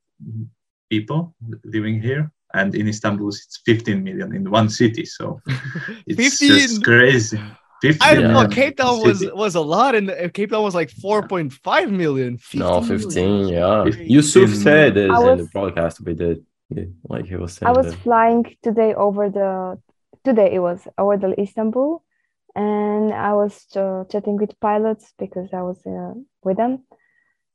[0.90, 5.06] people living here, and in Istanbul it's 15 million in one city.
[5.06, 5.42] So
[6.08, 6.50] it's 15?
[6.50, 7.40] just crazy.
[7.82, 8.42] 15 I don't know.
[8.42, 8.48] Yeah.
[8.48, 11.90] Cape Town was was a lot, and uh, Cape Town was like four point five
[11.92, 12.38] million.
[12.54, 13.84] No, 15, yeah.
[13.86, 16.46] 15 Yusuf said this I in the was- broadcast we did.
[17.08, 18.00] Like he was saying I was that.
[18.04, 19.80] flying today over the
[20.24, 22.04] today it was over the Istanbul,
[22.56, 26.84] and I was uh, chatting with pilots because I was uh, with them,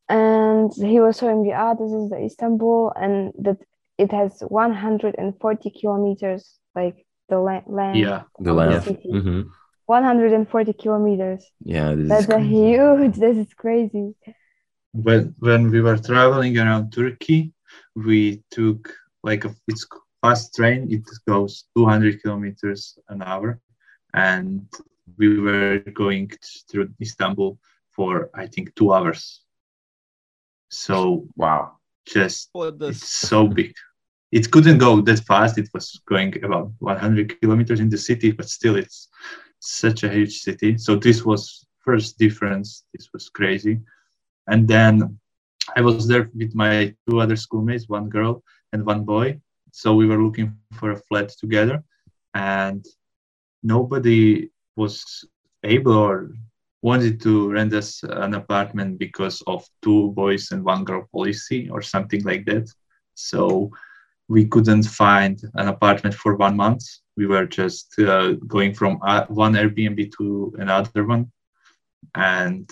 [0.09, 3.59] and he was showing me, ah, this is the Istanbul, and that
[3.99, 7.99] it has 140 kilometers, like the la- land.
[7.99, 8.23] Yeah.
[8.41, 8.85] The of land.
[8.85, 9.11] city.
[9.11, 9.43] hmm
[9.87, 11.45] 140 kilometers.
[11.65, 13.17] Yeah, this That's is a huge.
[13.17, 14.15] This is crazy.
[14.93, 17.53] when when we were traveling around Turkey,
[17.95, 18.93] we took
[19.23, 19.87] like a it's
[20.23, 20.91] fast train.
[20.91, 23.61] It goes 200 kilometers an hour,
[24.15, 24.67] and
[25.19, 26.31] we were going
[26.71, 27.59] through Istanbul
[27.91, 29.41] for I think two hours.
[30.71, 31.79] So wow.
[32.07, 33.75] Just it's so big.
[34.33, 35.59] It couldn't go that fast.
[35.59, 39.09] It was going about 100 kilometers in the city, but still, it's
[39.61, 40.77] such a huge city.
[40.77, 42.85] So this was first difference.
[42.93, 43.81] This was crazy.
[44.49, 45.19] And then
[45.77, 48.43] I was there with my two other schoolmates, one girl
[48.73, 49.41] and one boy.
[49.71, 51.83] So we were looking for a flat together,
[52.35, 52.85] and
[53.63, 55.25] nobody was
[55.65, 56.31] able or
[56.85, 61.81] wanted to rent us an apartment because of two boys and one girl policy or
[61.81, 62.69] something like that.
[63.15, 63.71] So
[64.29, 66.85] we couldn't find an apartment for one month.
[67.17, 71.33] We were just uh, going from one Airbnb to another one.
[72.15, 72.71] And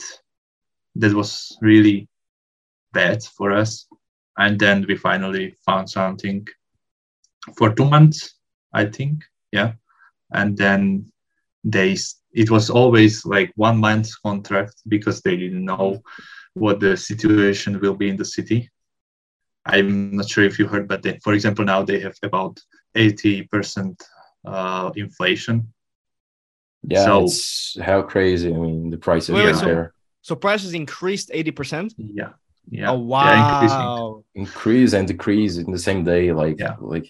[0.96, 2.06] that was really
[2.92, 3.86] bad for us.
[4.36, 6.46] And then we finally found something
[7.56, 8.34] for two months,
[8.74, 9.24] I think.
[9.52, 9.72] Yeah.
[10.32, 11.10] And then
[11.64, 11.96] they
[12.32, 16.02] it was always like one month contract because they didn't know
[16.54, 18.70] what the situation will be in the city
[19.64, 22.58] I'm not sure if you heard, but they, for example, now they have about
[22.96, 24.00] 80%
[24.44, 25.72] uh, inflation.
[26.82, 28.52] Yeah, So- it's how crazy.
[28.52, 31.94] I mean, the prices Wait, are wait, so- there So prices increased 80%?
[31.96, 32.30] Yeah.
[32.70, 32.90] Yeah.
[32.90, 34.24] Oh Yeah, wow.
[34.34, 36.32] increase and decrease in the same day.
[36.32, 36.74] Like Yeah.
[36.80, 37.06] like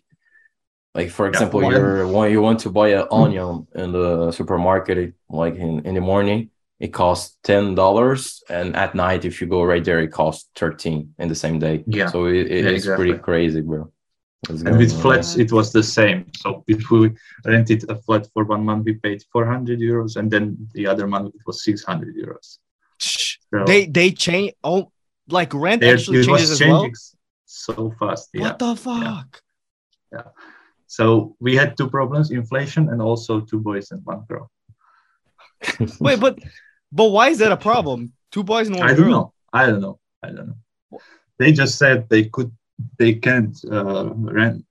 [0.94, 3.14] like for example, one- you're when you want to buy an hmm.
[3.14, 8.94] onion in the supermarket, like in, in the morning, it costs ten dollars, and at
[8.94, 11.84] night, if you go right there, it costs thirteen in the same day.
[11.86, 12.08] Yeah.
[12.08, 13.90] So it, it- Yeah, it's pretty crazy, bro.
[14.48, 15.00] What's And with on?
[15.00, 16.26] flats, it was the same.
[16.36, 17.12] So if we
[17.44, 21.32] rented a flat for one month, we paid 400 euros, and then the other month
[21.34, 22.58] it was 600 euros.
[22.98, 24.90] So They they change oh
[25.28, 26.90] like rent actually changes as well.
[27.46, 28.30] so fast.
[28.32, 28.42] Yeah.
[28.42, 29.40] What the fuck?
[30.92, 34.50] So we had two problems: inflation and also two boys and one girl.
[36.00, 36.38] Wait, but
[36.92, 38.12] but why is that a problem?
[38.30, 38.98] Two boys and one I girl.
[39.00, 39.32] don't know.
[39.54, 39.98] I don't know.
[40.22, 41.00] I don't know.
[41.38, 42.52] They just said they could,
[42.98, 44.66] they can't uh, rent,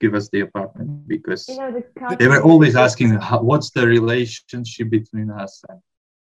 [0.00, 1.70] give us the apartment because You know,
[2.08, 5.80] the they were always asking, how, "What's the relationship between us?" And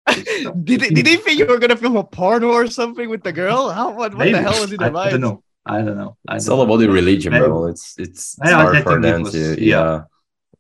[0.70, 3.34] did, they- did they think you were gonna film a porno or something with the
[3.34, 3.72] girl?
[3.72, 5.43] How what, what the hell was in I, their I don't know.
[5.66, 6.18] I don't know.
[6.28, 6.74] I It's don't all know.
[6.74, 7.68] about the religion, bro.
[7.68, 10.04] It's it's, it's I- I hard for think it them was- to yeah.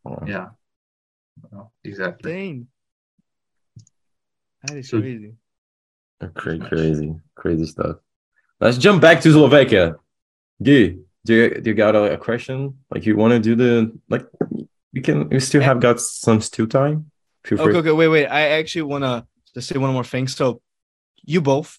[0.05, 0.25] yeah.
[0.27, 0.47] Yeah.
[1.51, 2.31] No, exactly.
[2.31, 2.67] Dang.
[4.63, 5.33] That is So- crazy.
[6.35, 7.97] Crazy, crazy, crazy stuff.
[8.61, 9.97] Let's jump back to Slovakia.
[10.61, 10.95] Guy,
[11.25, 12.77] do you, do you got a, a question?
[12.89, 14.25] Like you want to do the like?
[14.93, 15.27] we can.
[15.27, 17.11] we still have got some still time.
[17.43, 17.67] Feel free.
[17.75, 18.27] Okay, okay, wait, wait.
[18.27, 20.29] I actually wanna just say one more thing.
[20.29, 20.61] So,
[21.25, 21.77] you both,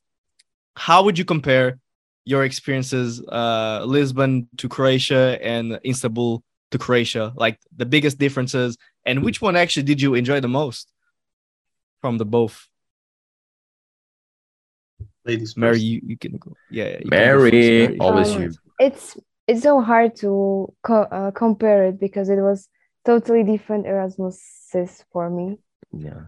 [0.77, 1.79] how would you compare
[2.25, 7.33] your experiences, uh, Lisbon to Croatia and Istanbul to Croatia?
[7.37, 10.91] Like the biggest differences, and which one actually did you enjoy the most
[12.01, 12.69] from the both?
[15.25, 16.57] Ladies Meri, you, you can go.
[16.71, 17.99] Yeah, yeah, you can go Meri, Meri.
[17.99, 18.53] always Um, you.
[18.79, 19.17] it's
[19.47, 22.69] it's so hard to co- uh, compare it because it was
[23.05, 25.59] totally different Erasmuses for me.
[25.93, 26.25] Yeah.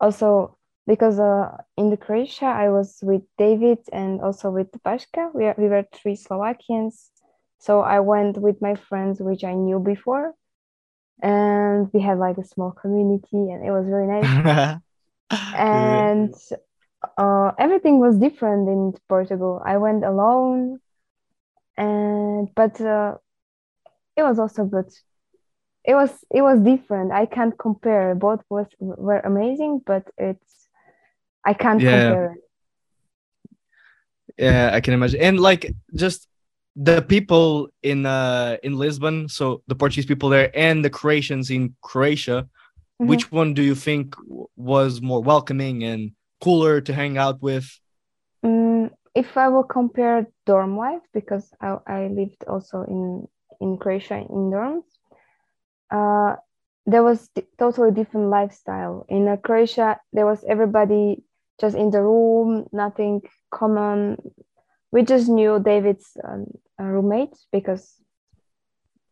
[0.00, 0.56] Also
[0.90, 5.32] because uh, in the Croatia I was with David and also with Pashka.
[5.32, 7.10] We are, we were three Slovakians,
[7.58, 10.34] so I went with my friends which I knew before,
[11.22, 14.80] and we had like a small community and it was very nice.
[15.54, 16.34] and
[17.16, 19.62] uh, everything was different in Portugal.
[19.64, 20.80] I went alone,
[21.76, 23.14] and but uh,
[24.16, 24.90] it was also good.
[25.84, 27.12] It was it was different.
[27.12, 28.16] I can't compare.
[28.16, 30.60] Both was were amazing, but it's
[31.44, 31.90] I can't Yeah.
[32.08, 32.32] compare.
[32.32, 32.42] it.
[34.38, 35.20] Yeah, I can imagine.
[35.20, 36.28] And like just
[36.76, 41.74] the people in uh in Lisbon, so the Portuguese people there and the Croatians in
[41.82, 42.48] Croatia,
[43.02, 43.08] Mhm.
[43.08, 44.14] which one do you think
[44.56, 46.12] was more welcoming and
[46.42, 47.66] cooler to hang out with?
[48.44, 53.26] Mm, if I will compare dorm life, because I, I lived also in
[53.60, 54.84] in Croatia in dorms,
[55.90, 56.36] uh,
[56.86, 59.04] there was di- totally different lifestyle.
[59.08, 61.22] In uh, Croatia, there was everybody
[61.60, 64.16] just in the room, nothing common.
[64.92, 66.46] We just knew David's um,
[66.80, 67.96] uh, roommate because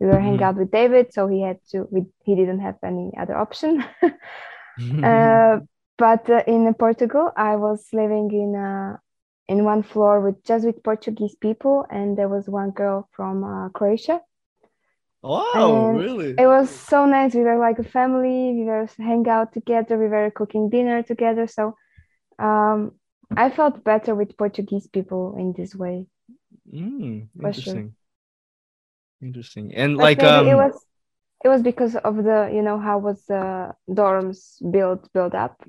[0.00, 0.42] we were hanging Mhm.
[0.42, 1.86] out with David, so he had to.
[1.90, 3.84] We, he didn't have any other option.
[5.02, 5.60] Uh,
[5.98, 9.00] but uh, in Portugal, I was living in a
[9.48, 13.68] in one floor with just with Portuguese people, and there was one girl from uh,
[13.70, 14.20] Croatia.
[15.22, 16.38] wow, and really?
[16.38, 17.34] It was so nice.
[17.34, 18.54] We were like a family.
[18.54, 19.98] We were hang out together.
[19.98, 21.46] We were cooking dinner together.
[21.46, 21.74] So
[22.38, 22.92] um,
[23.36, 26.06] I felt better with Portuguese people in this way.
[26.72, 27.84] Mm, For sure.
[27.84, 27.94] interesting.
[29.22, 29.74] Interesting.
[29.74, 30.84] And But like um it was
[31.44, 35.62] it was because of the you know how was the dorms built built up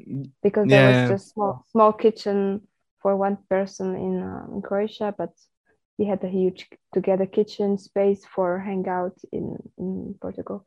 [0.43, 0.89] because there Yeah.
[0.89, 2.67] was just small small kitchen
[3.01, 5.31] for one person in, uh, in Croatia, but
[5.97, 10.65] we had a huge together kitchen space for hangout in in Portugal.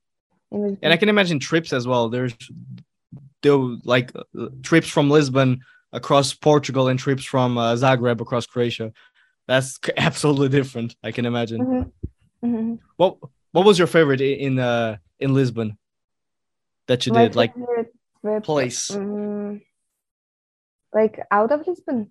[0.82, 2.08] And I can imagine trips as well.
[2.08, 2.34] There's
[3.42, 5.60] there like uh, trips from Lisbon
[5.92, 8.92] across Portugal and trips from uh, Zagreb across Croatia.
[9.48, 10.96] That's absolutely different.
[11.02, 11.60] I can imagine.
[11.60, 11.92] Mhm.
[12.44, 12.78] Mhm.
[12.96, 13.18] What
[13.52, 15.76] What was your favorite in uh in Lisbon
[16.88, 17.36] that you My did?
[17.36, 19.60] Like trip, place mm,
[20.94, 22.10] like out of Lisbon.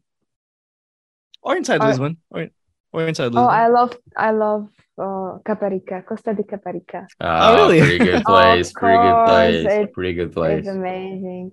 [1.41, 2.47] or inside or- Lisbon or
[2.93, 3.59] or inside Oh, Lisbon?
[3.63, 7.07] I love I love uh, Caparica, Costa de Caparica.
[7.19, 7.79] Ah, really?
[7.79, 8.71] Pretty good place.
[8.71, 9.65] Pretty good place.
[9.65, 10.59] it- pretty good place.
[10.59, 11.51] It's amazing.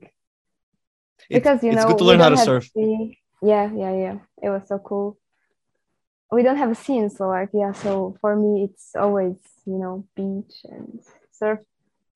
[1.29, 2.65] It's- because you it's know good to we learn how to don't have surf.
[2.73, 4.17] sea- Yeah, yeah, yeah.
[4.43, 5.17] It was so cool.
[6.31, 10.65] We don't have a sea in Slovakia, so for me it's always you know beach
[10.69, 11.01] and
[11.33, 11.61] surf.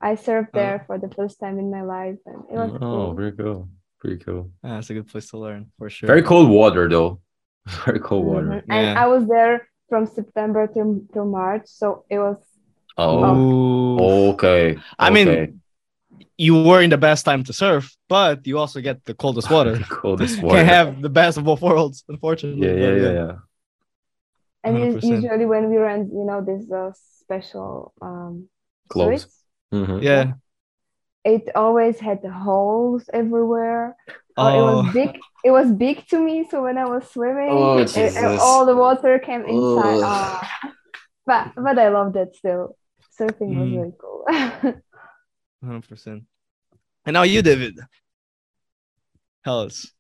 [0.00, 0.58] I surfed Oh.
[0.58, 3.14] there for the first time in my life, and it was Oh, cool.
[3.14, 3.68] very cool.
[4.00, 4.50] Pretty cool.
[4.64, 6.08] Ah, that's a good place to learn for sure.
[6.08, 7.20] Very cold water though.
[7.86, 8.58] Very cold water.
[8.66, 8.74] Mhm.
[8.74, 12.36] And I was there from September to till March, so it was
[12.98, 14.34] Oh, Ooh.
[14.34, 14.76] okay.
[14.98, 15.54] I mean, okay.
[16.38, 19.78] You were in the best time to surf, but you also get the coldest water.
[19.88, 20.56] coldest water.
[20.56, 22.66] Can't have the best of both worlds, unfortunately.
[22.66, 23.32] yeah, yeah, yeah, yeah.
[24.64, 25.02] and 100%.
[25.02, 26.92] usually when we rent, you know, this uh,
[27.22, 28.48] special um
[28.88, 29.22] Clothes.
[29.22, 29.38] suits,
[29.72, 30.02] Mhm.
[30.02, 30.32] Yeah.
[31.24, 33.96] it always had holes everywhere.
[34.36, 35.10] Or it Oh, was big.
[35.44, 38.76] It was big to me, so when I was swimming, Oh, it- it- all the
[38.76, 39.98] water came inside.
[40.00, 40.04] Ugh.
[40.04, 40.50] Ah.
[41.26, 42.76] But but I loved it still.
[43.18, 43.76] Surfing was Mm.
[43.76, 44.22] really cool.
[45.64, 46.24] 100%.
[47.04, 47.78] And now you, David.
[49.44, 49.90] Tell us.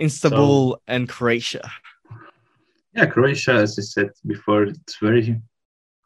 [0.00, 1.68] Istanbul and Croatia.
[2.94, 5.40] Yeah, Croatia, as I said before, it's very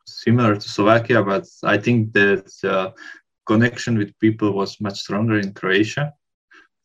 [0.07, 2.90] similar to Slovakia, but I think that uh,
[3.47, 6.12] connection with people was much stronger in Croatia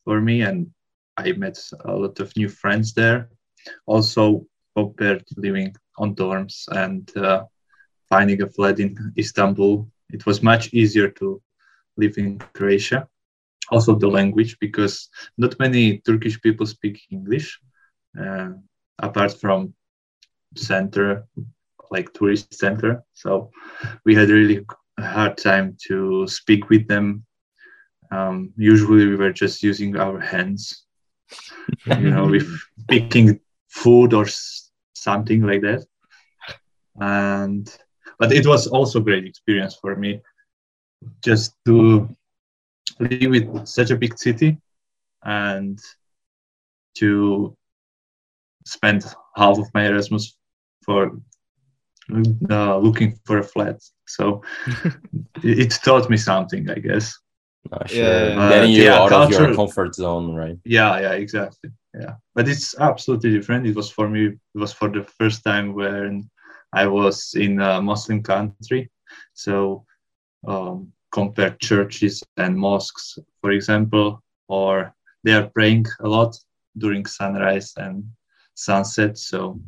[0.04, 0.70] for me, and
[1.16, 3.30] I met a lot of new friends there.
[3.86, 4.46] Also,
[4.76, 7.44] compared to living on dorms and uh,
[8.08, 11.40] finding a flat in Istanbul, it was much easier to
[11.98, 13.08] live in Croatia.
[13.70, 17.60] Also, the language, because not many Turkish people speak English,
[18.18, 18.50] uh,
[18.98, 19.74] apart from
[20.56, 21.26] center,
[21.90, 23.04] like tourist center.
[23.12, 23.50] So
[24.04, 24.64] we had really
[24.98, 27.24] hard time to speak with them.
[28.10, 30.86] Um, usually we were just using our hands,
[31.86, 32.48] you know, with
[32.88, 34.26] picking food or
[34.94, 35.84] something like that.
[37.00, 37.68] And
[38.18, 40.20] but it was also great experience for me
[41.24, 42.08] just to
[43.00, 44.58] live in such a big city
[45.24, 45.78] and
[46.96, 47.56] to
[48.64, 49.04] spend
[49.36, 50.36] half of my Erasmus
[50.84, 51.20] for
[52.50, 53.80] uh, looking for a flat.
[54.06, 54.42] So
[55.42, 57.18] it, it taught me something, I guess.
[57.70, 58.30] Uh, sure.
[58.30, 58.48] Yeah.
[58.48, 60.56] Getting you yeah, out of your comfort zone, right?
[60.64, 61.70] Yeah, yeah, exactly.
[61.94, 63.66] Yeah, but it's absolutely different.
[63.66, 64.26] It was for me.
[64.26, 66.30] It was for the first time when
[66.72, 68.90] I was in a Muslim country.
[69.34, 69.84] So
[70.46, 76.36] um, compare churches and mosques, for example, or they are praying a lot
[76.76, 78.04] during sunrise and
[78.54, 79.18] sunset.
[79.18, 79.60] So,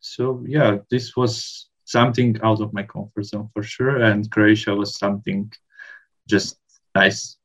[0.00, 4.96] so yeah, this was something out of my comfort zone for sure, and Croatia was
[4.96, 5.52] something
[6.28, 6.58] just
[6.94, 7.36] nice.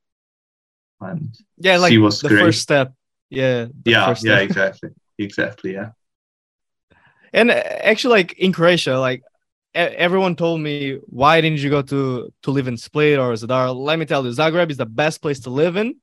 [1.01, 2.41] And Yeah, like was the great.
[2.41, 2.93] first step.
[3.29, 3.67] Yeah.
[3.85, 4.41] yeah, yeah, step.
[4.41, 5.91] exactly, exactly, yeah.
[7.35, 9.23] And uh, actually, like in Croatia, like
[9.75, 13.75] everyone told me, why didn't you go to to live in Split or Zadar?
[13.75, 15.95] Let me tell you, Zagreb is the best place to live in.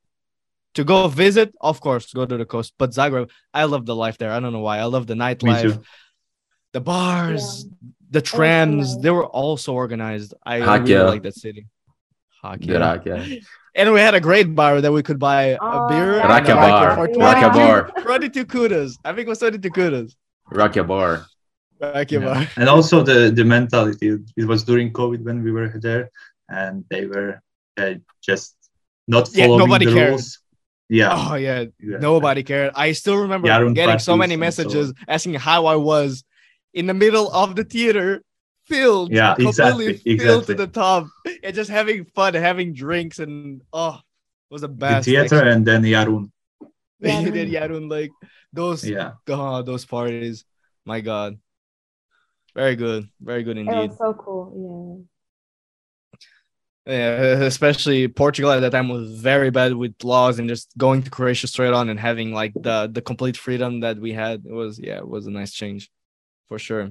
[0.74, 2.74] To go visit, of course, go to the coast.
[2.78, 4.30] But Zagreb, I love the life there.
[4.30, 4.78] I don't know why.
[4.78, 5.82] I love the nightlife,
[6.72, 7.66] the bars,
[8.10, 8.96] the trams.
[9.00, 10.34] They were all so organized.
[10.46, 11.02] I, I really yeah.
[11.02, 11.66] like that city.
[12.42, 12.78] Heck Good yeah.
[12.78, 13.26] luck, yeah.
[13.74, 16.16] And we had a great bar that we could buy a Oh, beer.
[16.16, 16.22] yeah.
[16.22, 16.94] and a Rakia bar.
[16.94, 17.14] for Yeah.
[17.14, 17.90] 22 Rakia bar.
[18.02, 18.96] 22 kunas.
[19.04, 20.14] I think it was 22 kunas.
[20.52, 21.26] Rakia bar.
[21.80, 22.46] Rakia Yeah.
[22.56, 24.18] And also the the mentality.
[24.36, 26.10] It was during COVID when we were there,
[26.48, 27.40] and they were
[27.78, 28.56] uh, just
[29.08, 30.12] not Yeah, following nobody the cared.
[30.12, 30.38] rules.
[30.88, 31.98] Yeah, Oh yeah, yeah.
[32.00, 32.72] nobody cared.
[32.74, 36.24] I still remember Jarun getting so many and so messages asking how I was
[36.74, 38.22] in the middle of the theater,
[38.66, 41.06] filled, Yeah, completely exactly, filled to the top,
[41.42, 43.96] and just having fun, having drinks, and oh,
[44.50, 45.50] it was the the theater actually.
[45.52, 46.30] and then Jarun.
[47.02, 47.32] Jarun.
[47.34, 48.10] then Jarun, like
[48.52, 50.44] those, Yeah, oh, those parties.
[50.84, 51.38] My God,
[52.54, 53.90] very good, very good It indeed.
[53.90, 55.06] was so cool.
[56.86, 61.02] Yeah, Yeah, especially Portugal at that time was very bad with laws and just going
[61.02, 64.44] to Croatia straight on and having like the the complete freedom that we had.
[64.46, 65.90] It was yeah, it was a nice change
[66.48, 66.90] for sure.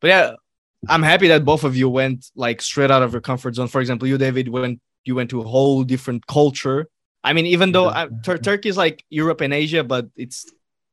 [0.00, 0.32] But yeah,
[0.88, 3.68] I'm happy that both of you went like straight out of your comfort zone.
[3.68, 6.88] For example, you David went you went to a whole different culture.
[7.22, 10.46] I mean, even though uh, Tur- Turkey is like Europe and Asia, but it's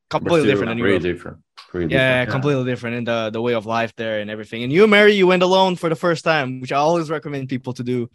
[0.09, 1.03] completely still different in Pretty Europe.
[1.13, 1.37] different.
[1.67, 2.27] Pretty Yeah, different.
[2.27, 2.31] Yeah.
[2.31, 4.63] completely different in the the way of life there and everything.
[4.63, 7.73] And you, Meri, you went alone for the first time, which I always recommend people
[7.73, 8.09] to do.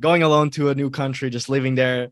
[0.00, 2.10] Going alone to a new country, just living there.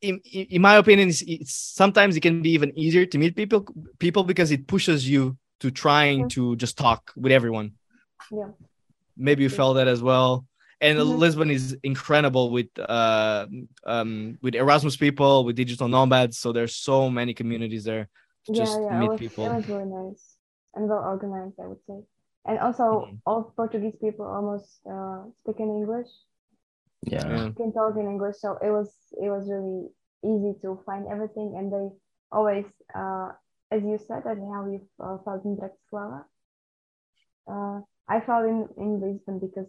[0.00, 3.34] In, in, in my opinion, it's, it's sometimes it can be even easier to meet
[3.36, 3.66] people
[3.98, 7.72] people because it pushes you to trying to just talk with everyone.
[8.32, 8.50] Yeah.
[9.16, 9.56] Maybe you Yeah.
[9.56, 10.44] felt that as well.
[10.80, 11.18] And Mhm.
[11.18, 13.46] Lisbon is incredible with uh
[13.84, 16.38] um with Erasmus people, with digital nomads.
[16.38, 18.08] So there's so many communities there
[18.46, 19.44] to Yeah, yeah, meet it was, people.
[19.44, 20.36] it was really nice
[20.74, 22.00] and well organized, I would say.
[22.46, 23.20] And also, Mhm.
[23.26, 26.08] all Portuguese people almost uh, speak in English,
[27.02, 27.28] Yeah.
[27.28, 27.52] Yeah.
[27.56, 28.88] can talk in English, so it was
[29.20, 29.88] it was really
[30.24, 31.54] easy to find everything.
[31.56, 31.86] And they
[32.32, 33.32] always, uh,
[33.70, 36.24] as you said, that how you uh, felt in Bratislava.
[37.46, 39.68] Uh, I felt in in Lisbon because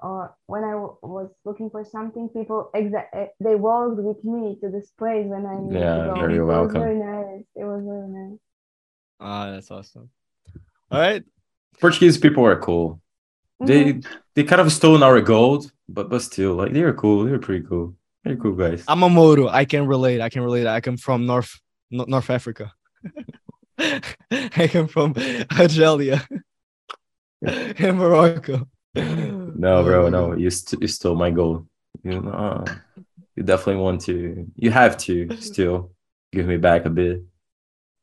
[0.00, 4.56] uh, when I w- was looking for something, people exa- eh, they walked with me
[4.62, 6.14] to this place when I needed Yeah, to go.
[6.20, 6.74] very it welcome.
[6.80, 7.44] was very nice.
[7.56, 8.38] It was really nice.
[9.20, 10.10] Ah, that's awesome.
[10.90, 11.24] All right.
[11.80, 13.00] Portuguese people are cool.
[13.60, 14.06] They Mhm.
[14.34, 17.24] they kind of stole our gold, but but still, like they're cool.
[17.24, 17.94] They're pretty cool.
[18.24, 18.84] They're cool guys.
[18.86, 19.48] I'm a Moro.
[19.48, 20.20] I can relate.
[20.20, 20.66] I can relate.
[20.68, 21.58] I come from North
[21.90, 22.72] no- North Africa.
[24.60, 25.14] I come from
[25.58, 26.22] Algeria
[27.42, 28.66] and Morocco.
[29.56, 31.66] No, bro, no, you, st- you stole my gold.
[32.02, 32.64] You know, uh,
[33.36, 34.46] you definitely want to.
[34.56, 35.92] You have to still
[36.32, 37.22] give me back a bit.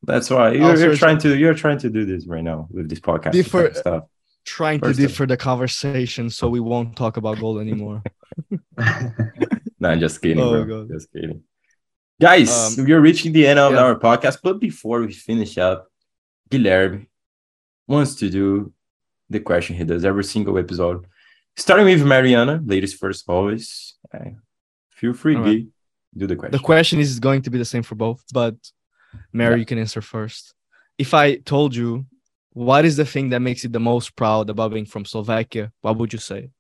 [0.04, 1.36] That's why you're, Also, you're trying to.
[1.38, 4.04] You're trying to do this right now with this podcast Differ- stuff.
[4.46, 8.04] Trying to First of- differ the conversation so we won't talk about gold anymore.
[9.80, 10.84] No, I'm just kidding, Oh, bro.
[10.86, 10.94] God.
[10.94, 11.44] Just kidding.
[12.20, 13.80] Guys, Um, we're reaching the end of yeah.
[13.80, 15.88] our podcast, but before we finish up,
[16.50, 17.08] Guilherme
[17.88, 18.72] wants to do
[19.30, 21.06] the question he does every single episode.
[21.58, 23.96] Starting with Mariana, ladies first, always.
[24.14, 24.32] Uh,
[24.92, 25.52] feel free, All right.
[25.52, 25.68] Gui.
[26.18, 26.52] Do the question.
[26.52, 28.56] The question is going to be the same for both, but
[29.34, 29.60] Meri, Yeah.
[29.60, 30.54] you can answer first.
[30.98, 32.06] If I told you
[32.52, 35.98] what is the thing that makes you the most proud about being from Slovakia, what
[35.98, 36.52] would you say?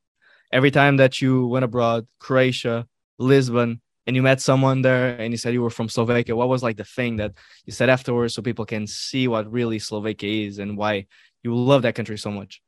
[0.51, 2.85] Every time that you went abroad, Croatia,
[3.17, 6.61] Lisbon, and you met someone there and you said you were from Slovakia, what was
[6.61, 7.31] like the thing that
[7.65, 11.07] you said afterwards so people can see what really Slovakia is and why
[11.43, 12.61] you love that country so much?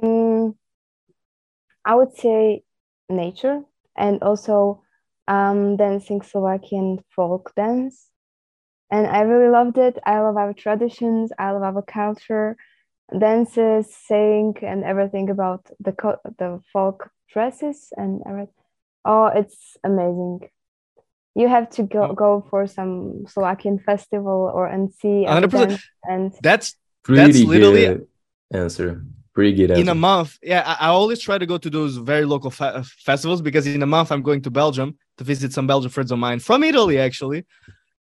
[0.00, 0.54] Mm,
[1.84, 2.62] I would say
[3.08, 3.62] nature
[3.96, 4.82] and also
[5.26, 8.08] um, dancing Slovakian folk dance.
[8.90, 9.98] And I really loved it.
[10.04, 11.30] I love our traditions.
[11.38, 12.56] I love our culture,
[13.18, 18.54] dances, saying, and everything about the co- the folk dresses and everything.
[19.04, 20.48] Oh, it's amazing.
[21.34, 22.14] You have to go Oh.
[22.14, 25.78] go for some Slovakian festival or and see our 100%.
[26.04, 26.74] and That's
[27.04, 28.08] Pretty literally- good
[28.50, 29.04] answer.
[29.38, 29.82] Pretty good answer.
[29.82, 32.82] in a month yeah I, I always try to go to those very local fe-
[33.08, 36.18] festivals because in a month i'm going to belgium to visit some belgian friends of
[36.26, 37.40] mine from italy actually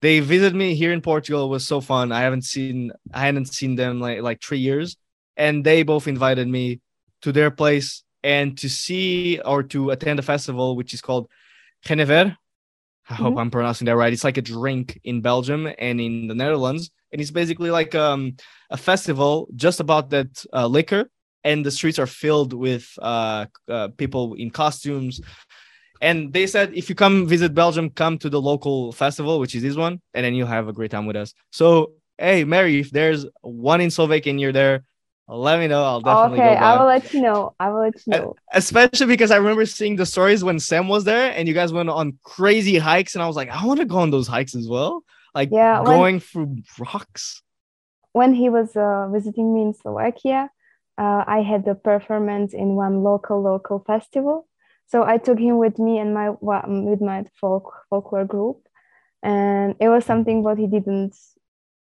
[0.04, 3.48] they visited me here in portugal it was so fun i haven't seen i hadn't
[3.58, 4.88] seen them like like three years
[5.36, 6.80] and they both invited me
[7.24, 7.88] to their place
[8.22, 11.28] and to see or to attend a festival which is called
[11.86, 12.24] Genever.
[13.10, 13.40] I hope Mhm.
[13.40, 14.12] I'm pronouncing that right.
[14.12, 18.36] It's like a drink in Belgium and in the Netherlands, and it's basically like um,
[18.70, 19.32] a festival
[19.64, 21.02] just about that uh, liquor.
[21.46, 25.14] And the streets are filled with uh, uh, people in costumes.
[26.08, 29.62] And they said, if you come visit Belgium, come to the local festival, which is
[29.62, 31.30] this one, and then you'll have a great time with us.
[31.60, 34.82] So, hey, Meri, if there's one in Slovakia and you're there,
[35.28, 35.82] let me know.
[35.82, 37.54] I'll definitely okay, go I will let you know.
[37.58, 38.36] I will let you know.
[38.52, 41.88] especially because I remember seeing the stories when Sam was there and you guys went
[41.90, 44.66] on crazy hikes, and I was like, I want to go on those hikes as
[44.68, 45.02] well.
[45.34, 47.42] Like Yeah, when- going through rocks.
[48.12, 50.48] when he was uh, visiting me in Slovakia,
[50.98, 54.48] uh, I had the performance in one local local festival.
[54.86, 58.66] So I took him with me and my with my folk folklore group,
[59.22, 61.16] and it was something what he didn't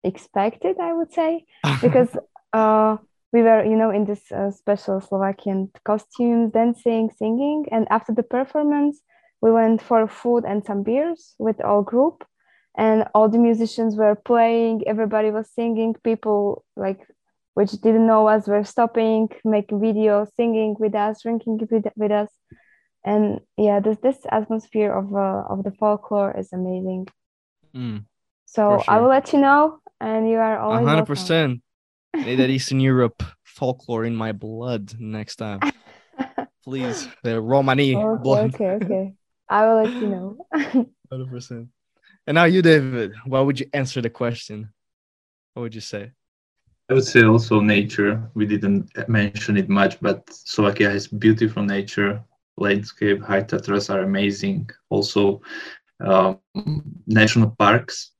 [0.03, 0.79] expect it.
[0.81, 1.45] I would say
[1.83, 2.17] because
[2.53, 2.97] uh,
[3.33, 8.23] we were, you know, in this uh, special Slovakian costumes, dancing, singing, and after the
[8.23, 9.01] performance,
[9.43, 12.25] we went for food and some beers with our group,
[12.77, 14.83] and all the musicians were playing.
[14.87, 15.95] Everybody was singing.
[16.03, 17.07] People like
[17.59, 22.31] which didn't know us were stopping, making videos, singing with us, drinking with, with us,
[23.05, 27.09] and yeah, this this atmosphere of uh, of the folklore is amazing.
[27.75, 28.05] Mm,
[28.47, 31.15] So For I will let you know, and you are always hundred welcome.
[31.15, 31.63] percent.
[32.15, 35.61] Need that Eastern Europe folklore in my blood next time,
[36.65, 37.09] please.
[37.25, 38.55] The Romani Okay, blood.
[38.55, 39.05] okay, okay.
[39.49, 40.27] I will let you know.
[41.11, 41.69] Hundred percent.
[42.27, 43.13] And now you, David.
[43.27, 44.73] What would you answer the question?
[45.55, 46.13] What would you say?
[46.91, 48.31] I would say also nature.
[48.35, 52.23] We didn't mention it much, but Slovakia has beautiful nature.
[52.57, 54.71] Landscape, high Tatras are amazing.
[54.89, 55.43] Also,
[56.01, 56.41] um,
[57.07, 58.13] national parks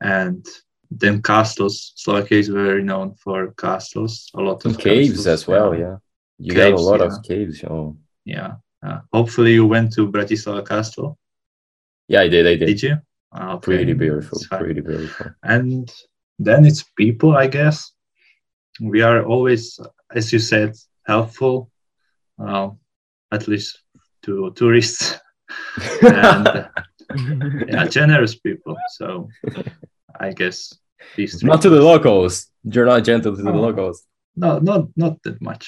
[0.00, 0.46] and
[0.90, 1.92] then castles.
[1.96, 4.30] Slovakia is very known for castles.
[4.34, 5.96] A lot of caves castles, as well, yeah.
[6.38, 7.06] You got a lot yeah.
[7.06, 7.64] of caves.
[7.64, 8.54] Oh, Yeah.
[8.84, 11.16] Uh, hopefully, you went to Bratislava Castle.
[12.08, 12.46] yeah, I did.
[12.46, 12.66] I did.
[12.66, 12.96] Did you?
[13.32, 14.38] Ah, okay, Pretty beautiful.
[14.50, 15.26] Pretty beautiful.
[15.44, 15.90] and
[16.38, 17.92] then it's people i guess
[18.80, 19.78] we are always
[20.14, 20.72] as you said
[21.06, 21.70] helpful
[22.38, 22.68] uh,
[23.30, 23.82] at least
[24.22, 25.18] to tourists
[26.02, 26.68] and
[27.68, 29.28] yeah generous people so
[30.20, 30.72] i guess
[31.16, 32.46] these Not to the locals.
[32.62, 33.60] You're not gentle to the Oh.
[33.68, 33.98] locals.
[34.36, 35.64] no not not that much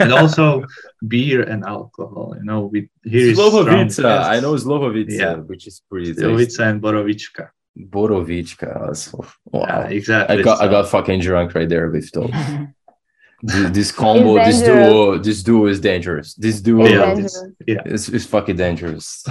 [0.00, 0.62] and also
[1.12, 4.24] beer and alcohol you know we here is Slivovica.
[4.34, 5.36] I know Slivovica, Yeah.
[5.50, 6.22] which is pretty tasty.
[6.22, 7.44] Slovica and borovička
[7.78, 8.94] Borovichka.
[8.96, 9.64] so- Wow.
[9.68, 12.30] yeah exactly I got I got fucking drunk right there with those.
[13.48, 16.34] Th- this combo, this duo, this duo is dangerous.
[16.34, 17.04] This duo It's Yeah.
[17.06, 17.44] dangerous.
[17.66, 19.24] yeah is, is fucking dangerous.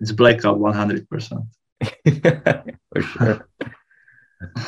[0.00, 1.06] it's blackout 100%
[2.92, 3.48] For sure.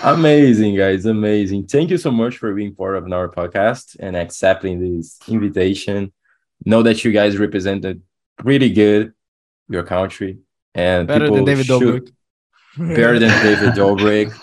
[0.05, 1.05] amazing, guys.
[1.07, 1.67] Amazing.
[1.67, 6.13] Thank you so much for being part of our podcast and accepting this invitation.
[6.65, 8.03] Know that you guys represented
[8.39, 9.13] pretty good
[9.69, 10.39] your country
[10.75, 12.11] and Better than David Dobrik.
[12.79, 14.35] better than David Dobrik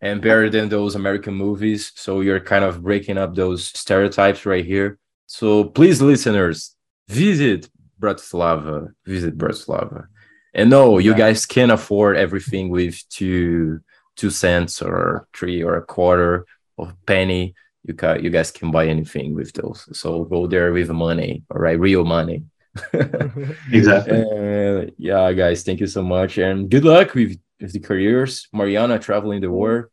[0.00, 1.92] and better than those American movies.
[1.96, 4.98] So you're kind of breaking up those stereotypes right here.
[5.26, 6.74] So please, listeners,
[7.08, 7.68] visit
[8.00, 8.88] Bratislava.
[9.06, 10.06] Visit Bratislava.
[10.54, 11.18] And no, you Yeah.
[11.18, 13.80] guys can afford everything with two
[14.16, 16.46] two cents or three or a quarter
[16.78, 17.54] of a penny.
[17.82, 19.88] You ca- you guys can buy anything with those.
[19.98, 22.44] So go there with money, all right, real money.
[23.72, 24.22] Exactly.
[24.22, 28.48] Uh, yeah, guys, thank you so much, and good luck with, with the careers.
[28.52, 29.86] Mariana traveling the world.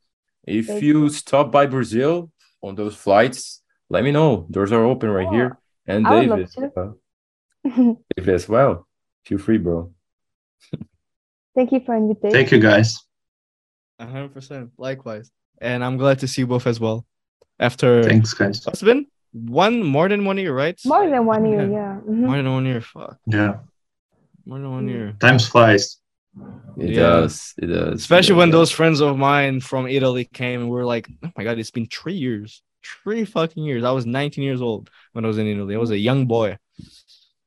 [0.47, 1.09] If Thank you you.
[1.09, 2.31] stop by Brazil
[2.63, 4.47] on those flights, let me know.
[4.49, 5.57] Doors are open right Oh, here.
[5.85, 6.71] And I David, to.
[6.75, 6.91] uh,
[8.15, 8.87] David as well.
[9.25, 9.93] Feel free, bro.
[11.55, 12.31] Thank you for invitation.
[12.31, 12.97] Thank you, guys.
[13.99, 14.71] hundred percent.
[14.77, 15.29] Likewise.
[15.59, 17.05] And I'm glad to see you both as well.
[17.59, 18.65] After Thanks, guys.
[18.65, 20.79] it's been one more than one year, right?
[20.85, 21.71] More than one year, Yeah.
[21.71, 21.99] yeah.
[22.07, 22.27] Mhm.
[22.27, 22.81] More than one year.
[22.81, 23.17] Fuck.
[23.27, 23.53] Yeah.
[24.45, 24.89] More than one Mm.
[24.89, 25.13] year.
[25.19, 25.97] Times flies.
[26.77, 26.99] It Yeah.
[27.01, 27.53] does.
[27.57, 28.01] It does.
[28.01, 28.59] Especially it when does.
[28.59, 31.71] those friends of mine from Italy came and we are like, oh my god, it's
[31.71, 32.61] been three years.
[33.03, 33.83] Three fucking years.
[33.83, 35.75] I was 19 years old when I was in Italy.
[35.75, 36.57] I was a young boy.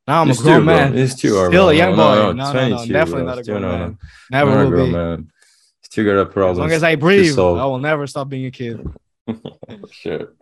[0.07, 0.74] Now I'm It's a grown still, bro.
[0.76, 0.99] man.
[0.99, 1.68] It's still, Still bro.
[1.70, 2.14] a young No, boy.
[2.14, 3.28] no, No, no, no, 22, definitely bro.
[3.30, 3.91] not a Still grown no, man.
[3.91, 3.97] no.
[4.39, 4.93] Never Not a will grown be.
[4.93, 5.28] man.
[5.82, 6.26] Still got a problem.
[6.26, 6.59] As problem.
[6.68, 7.59] long as I breathe, solve.
[7.59, 8.87] I will never stop being a kid.
[9.91, 10.35] sure.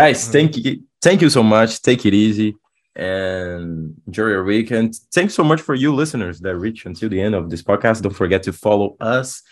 [0.00, 0.32] Guys, Mhm.
[0.32, 0.82] thank you.
[1.06, 1.70] Thank you so much.
[1.88, 2.50] Take it easy
[2.94, 4.88] and enjoy your weekend.
[5.16, 8.02] Thanks so much for you listeners that reach until the end of this podcast.
[8.02, 9.42] Don't forget to follow us,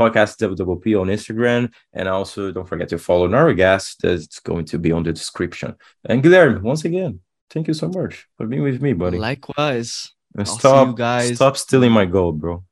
[0.00, 3.88] podcast WWP on Instagram, and also don't forget to follow our guest.
[4.02, 5.74] That's going to be on the description.
[6.08, 7.20] And Guilherme, once again,
[7.50, 9.18] thank you so much for being with me, buddy.
[9.18, 10.12] Likewise.
[10.36, 11.34] and I'll stop, you guys.
[11.36, 12.62] stop stealing my gold, bro.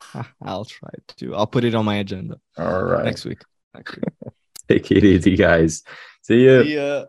[0.42, 1.34] I'll try to.
[1.36, 3.40] I'll put it on my agenda All right, next week.
[3.74, 4.04] Next week.
[4.68, 5.82] take it easy, guys.
[6.26, 6.62] See ya.
[6.62, 7.06] See ya.